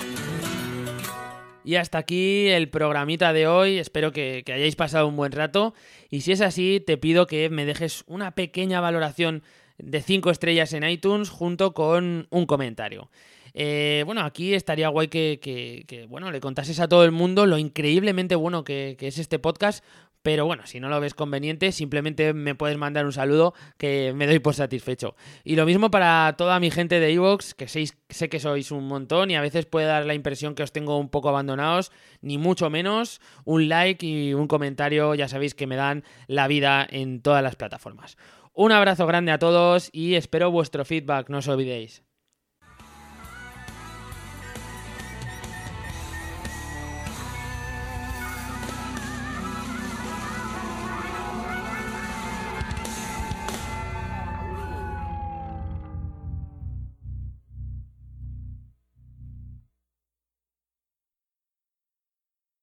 Y 1.65 1.77
hasta 1.77 1.99
aquí 1.99 2.49
el 2.49 2.69
programita 2.69 3.33
de 3.33 3.47
hoy. 3.47 3.79
Espero 3.79 4.11
que, 4.11 4.43
hayáis 4.47 4.75
pasado 4.75 5.07
un 5.07 5.17
buen 5.17 5.33
rato. 5.33 5.75
Y 6.11 6.23
si 6.23 6.33
es 6.33 6.41
así, 6.41 6.83
te 6.85 6.97
pido 6.97 7.27
que 7.27 7.51
me 7.51 7.65
dejes 7.65 8.05
una 8.07 8.35
pequeña 8.35 8.81
valoración 8.81 9.43
de 9.79 10.03
5 10.03 10.31
estrellas 10.31 10.73
en 10.73 10.89
iTunes 10.89 11.31
junto 11.31 11.73
con 11.73 12.27
un 12.31 12.47
comentario. 12.47 13.11
Eh, 13.55 14.03
bueno, 14.07 14.23
aquí 14.23 14.55
estaría 14.55 14.89
guay 14.89 15.09
que, 15.09 16.07
bueno, 16.09 16.31
le 16.31 16.41
contases 16.41 16.81
a 16.81 16.89
todo 16.89 17.05
el 17.05 17.13
mundo 17.13 17.47
lo 17.47 17.59
increíblemente 17.59 18.35
bueno 18.35 18.65
que, 18.65 18.97
es 18.99 19.19
este 19.19 19.39
podcast 19.39 19.85
Pero 20.23 20.47
bueno, 20.47 20.67
si 20.67 20.79
no 20.79 20.89
lo 20.89 21.01
ves 21.01 21.15
conveniente, 21.15 21.73
simplemente 21.73 22.33
me 22.33 22.55
puedes 22.55 22.79
mandar 22.79 23.05
un 23.07 23.13
saludo 23.13 23.55
que 23.77 24.13
me 24.15 24.27
doy 24.27 24.39
por 24.39 24.55
satisfecho. 24.55 25.17
Y 25.43 25.57
lo 25.57 25.67
mismo 25.67 25.91
para 25.91 26.35
toda 26.39 26.61
mi 26.61 26.71
gente 26.71 27.01
de 27.01 27.13
Evox, 27.13 27.55
que 27.55 27.67
sé 27.67 28.29
que 28.29 28.39
sois 28.39 28.71
un 28.71 28.87
montón 28.87 29.31
y 29.33 29.37
a 29.37 29.41
veces 29.41 29.67
puede 29.67 29.87
dar 29.87 30.07
la 30.07 30.15
impresión 30.15 30.55
que 30.55 30.63
os 30.63 30.71
tengo 30.71 30.97
un 30.99 31.09
poco 31.09 31.29
abandonados, 31.29 31.91
ni 32.21 32.39
mucho 32.39 32.71
menos. 32.71 33.21
Un 33.45 33.69
like 33.69 34.07
y 34.07 34.33
un 34.35 34.47
comentario, 34.47 35.15
ya 35.17 35.27
sabéis 35.27 35.55
que 35.55 35.67
me 35.67 35.77
dan 35.77 36.05
la 36.29 36.47
vida 36.47 36.87
en 36.89 37.21
todas 37.21 37.43
las 37.43 37.57
plataformas. 37.57 38.17
Un 38.55 38.71
abrazo 38.71 39.07
grande 39.07 39.33
a 39.33 39.39
todos 39.39 39.89
y 39.93 40.15
espero 40.15 40.51
vuestro 40.51 40.85
feedback, 40.85 41.31
no 41.31 41.39
os 41.39 41.49
olvidéis. 41.49 42.05